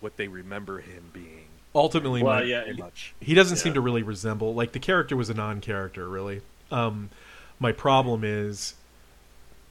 [0.00, 1.46] what they remember him being.
[1.74, 3.14] Ultimately, Well, yeah, much.
[3.20, 6.40] he doesn't seem to really resemble like the character was a non-character really.
[6.70, 7.10] Um
[7.60, 8.74] my problem is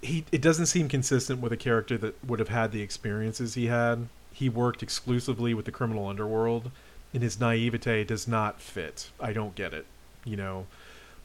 [0.01, 3.67] he it doesn't seem consistent with a character that would have had the experiences he
[3.67, 4.07] had.
[4.33, 6.71] He worked exclusively with the criminal underworld
[7.13, 9.09] and his naivete does not fit.
[9.19, 9.85] I don't get it
[10.27, 10.67] you know.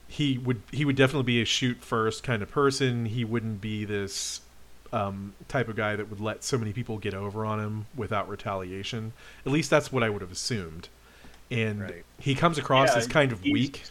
[0.08, 3.06] He would he would definitely be a shoot first kind of person.
[3.06, 4.40] He wouldn't be this
[4.92, 8.28] um, type of guy that would let so many people get over on him without
[8.28, 9.14] retaliation
[9.46, 10.88] at least that's what i would have assumed
[11.50, 12.04] and Right.
[12.18, 13.90] he comes across Yeah, as kind of weak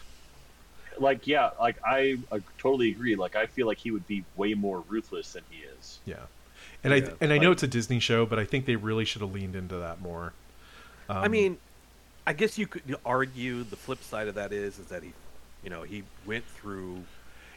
[0.98, 3.16] Like, yeah, like I, uh totally agree.
[3.16, 6.00] Like, I feel like he would be way more ruthless than he is.
[6.04, 6.26] yeah
[6.82, 9.04] and i Yeah, and i know it's a disney show but i think they really
[9.04, 10.34] should have leaned into that more
[11.08, 11.58] um, I mean,
[12.26, 15.14] I guess you could argue the flip side of that is is that he,
[15.62, 17.08] you know, he went through.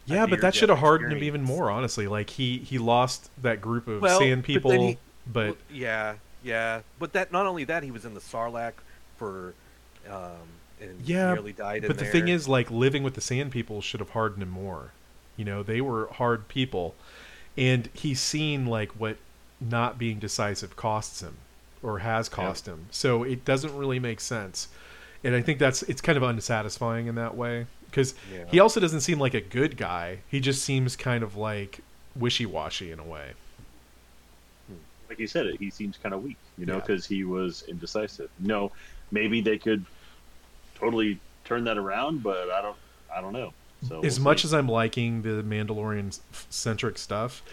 [0.07, 2.07] Yeah but that should have hardened him even more honestly.
[2.07, 4.97] Like he he lost that group of Well, sand people then he-
[5.31, 8.73] but Well, yeah, yeah, but that not only that he was in the Sarlacc
[9.17, 9.53] for,
[10.09, 11.83] um, and Yeah, nearly died.
[11.83, 14.49] in But the thing is, like living with the Sand People should have hardened him
[14.49, 14.91] more.
[15.37, 16.95] You know, they were hard people,
[17.57, 19.17] and he's seen like what
[19.59, 21.37] not being decisive costs him,
[21.81, 22.87] or has cost him.
[22.91, 24.67] So it doesn't really make sense,
[25.23, 27.65] and I think that's it's kind of unsatisfying in that way
[27.95, 28.43] because Yeah.
[28.51, 30.19] he also doesn't seem like a good guy.
[30.29, 31.79] He just seems kind of like
[32.15, 33.31] wishy washy in a way.
[35.07, 36.79] Like you said, it he seems kind of weak, you know, Yeah.
[36.81, 38.29] because he was indecisive.
[38.39, 38.71] No,
[39.11, 39.85] maybe they could
[40.75, 42.77] totally turn that around, but I don't,
[43.15, 43.53] I don't know.
[43.87, 46.19] So as much as I'm liking the Mandalorian
[46.49, 47.43] centric stuff,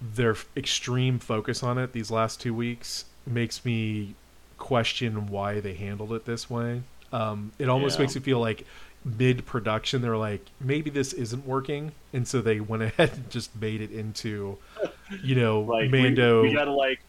[0.00, 4.14] their extreme focus on it these last two weeks makes me
[4.58, 6.82] question why they handled it this way.
[7.12, 8.04] Um, it almost Yeah.
[8.04, 8.64] makes me feel like
[9.18, 13.54] mid production they're like maybe this isn't working, and so they went ahead and just
[13.60, 14.58] made it into,
[15.22, 16.42] you know, like we- Mando.
[16.42, 17.00] we, gotta like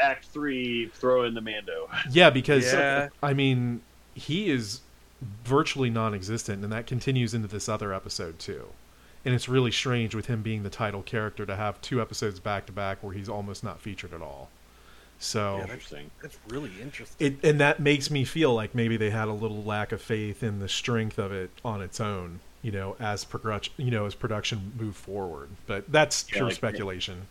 [0.00, 1.88] Act Three, throw in the Mando.
[2.10, 3.08] Yeah, because Yeah.
[3.22, 3.82] I mean,
[4.14, 4.80] he is
[5.44, 8.66] virtually non-existent, and that continues into this other episode too.
[9.24, 12.66] And it's really strange with him being the title character to have two episodes back
[12.66, 14.50] to back where he's almost not featured at all.
[15.18, 16.10] So, Yeah, that's, Interesting.
[16.22, 17.26] that's really interesting.
[17.26, 20.42] it and that makes me feel like maybe they had a little lack of faith
[20.42, 22.40] in the strength of it on its own.
[22.62, 25.48] You know, as production, you know, as production moved forward.
[25.66, 27.26] But that's Yeah, pure like- speculation.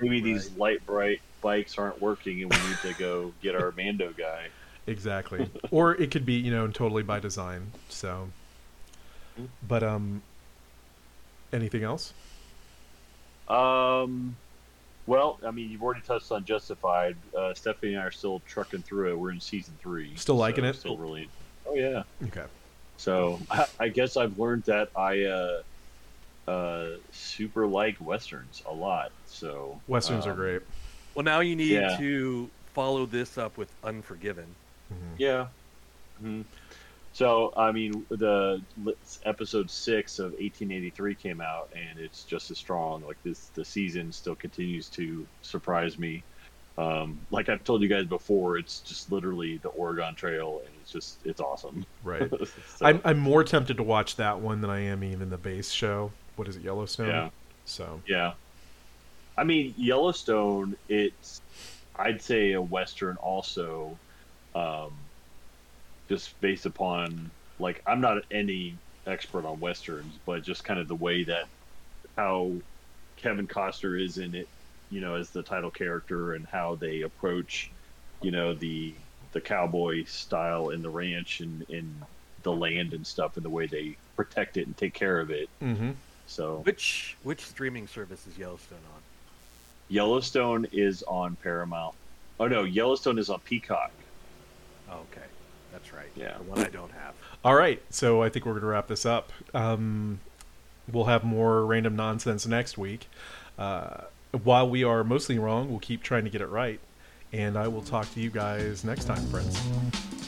[0.00, 4.12] Maybe these light bright bikes aren't working, and we need to go get our Mando
[4.16, 4.48] guy.
[4.88, 5.50] Exactly.
[5.72, 7.72] or it could be, you know, totally by design.
[7.88, 8.28] So,
[9.66, 10.22] but um,
[11.52, 12.12] anything else?
[13.48, 14.36] Um,
[15.06, 17.16] Well, I mean, you've already touched on Justified.
[17.36, 19.18] Uh, Stephanie and I are still trucking through it.
[19.18, 20.16] We're in season three.
[20.16, 20.74] Still liking so it?
[20.76, 21.28] Still really.
[21.66, 22.02] Oh yeah.
[22.24, 22.44] Okay.
[22.96, 29.12] So I, I guess I've learned that I uh, uh, super like westerns a lot.
[29.26, 30.62] So Westerns are um, great.
[31.14, 31.96] Well, now you need Yeah.
[31.98, 34.46] to follow this up with Unforgiven.
[34.92, 35.18] Mhm.
[35.18, 35.46] Yeah.
[36.20, 36.42] hmm
[37.16, 38.60] So I mean, the
[39.24, 43.02] episode six of 1883 came out, and it's just as strong.
[43.06, 46.22] Like this, the season still continues to surprise me.
[46.76, 50.92] Um, like I've told you guys before, it's just literally the Oregon Trail, and it's
[50.92, 51.86] just it's awesome.
[52.04, 52.30] Right.
[52.76, 55.70] So, I'm I'm more tempted to watch that one than I am even the base
[55.70, 56.12] show.
[56.36, 57.08] What is it, Yellowstone?
[57.08, 57.30] Yeah.
[57.64, 58.34] So Yeah.
[59.38, 61.40] I mean, Yellowstone, it's,
[61.98, 63.96] I'd say a Western also,
[64.54, 64.92] um,
[66.08, 70.96] just based upon, like, I'm not any expert on Westerns, but just kind of the
[70.96, 71.46] way that,
[72.16, 72.62] how
[73.16, 74.48] Kevin Costner is in it,
[74.88, 77.72] you know, as the title character and how they approach,
[78.22, 78.96] you know, the,
[79.32, 82.06] the cowboy style in the ranch and in
[82.42, 85.48] the land and stuff and the way they protect it and take care of it.
[85.60, 85.92] hmm
[86.26, 89.02] So Which which streaming service is Yellowstone on?
[89.88, 91.94] Yellowstone is on Paramount.
[92.38, 93.92] Oh no, Yellowstone is on Peacock.
[94.88, 95.26] Oh, okay,
[95.76, 96.08] that's right.
[96.16, 96.38] Yeah.
[96.38, 97.14] the one I don't have.
[97.44, 99.30] All right, so I think we're going to wrap this up.
[99.52, 100.20] Um,
[100.90, 103.08] we'll have more random nonsense next week.
[103.58, 104.04] Uh,
[104.42, 106.80] while we are mostly wrong, we'll keep trying to get it right.
[107.32, 109.60] And I will talk to you guys next time, friends.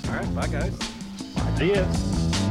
[0.07, 0.77] All right, bye guys.
[1.35, 1.55] Bye.
[1.59, 2.48] See ya.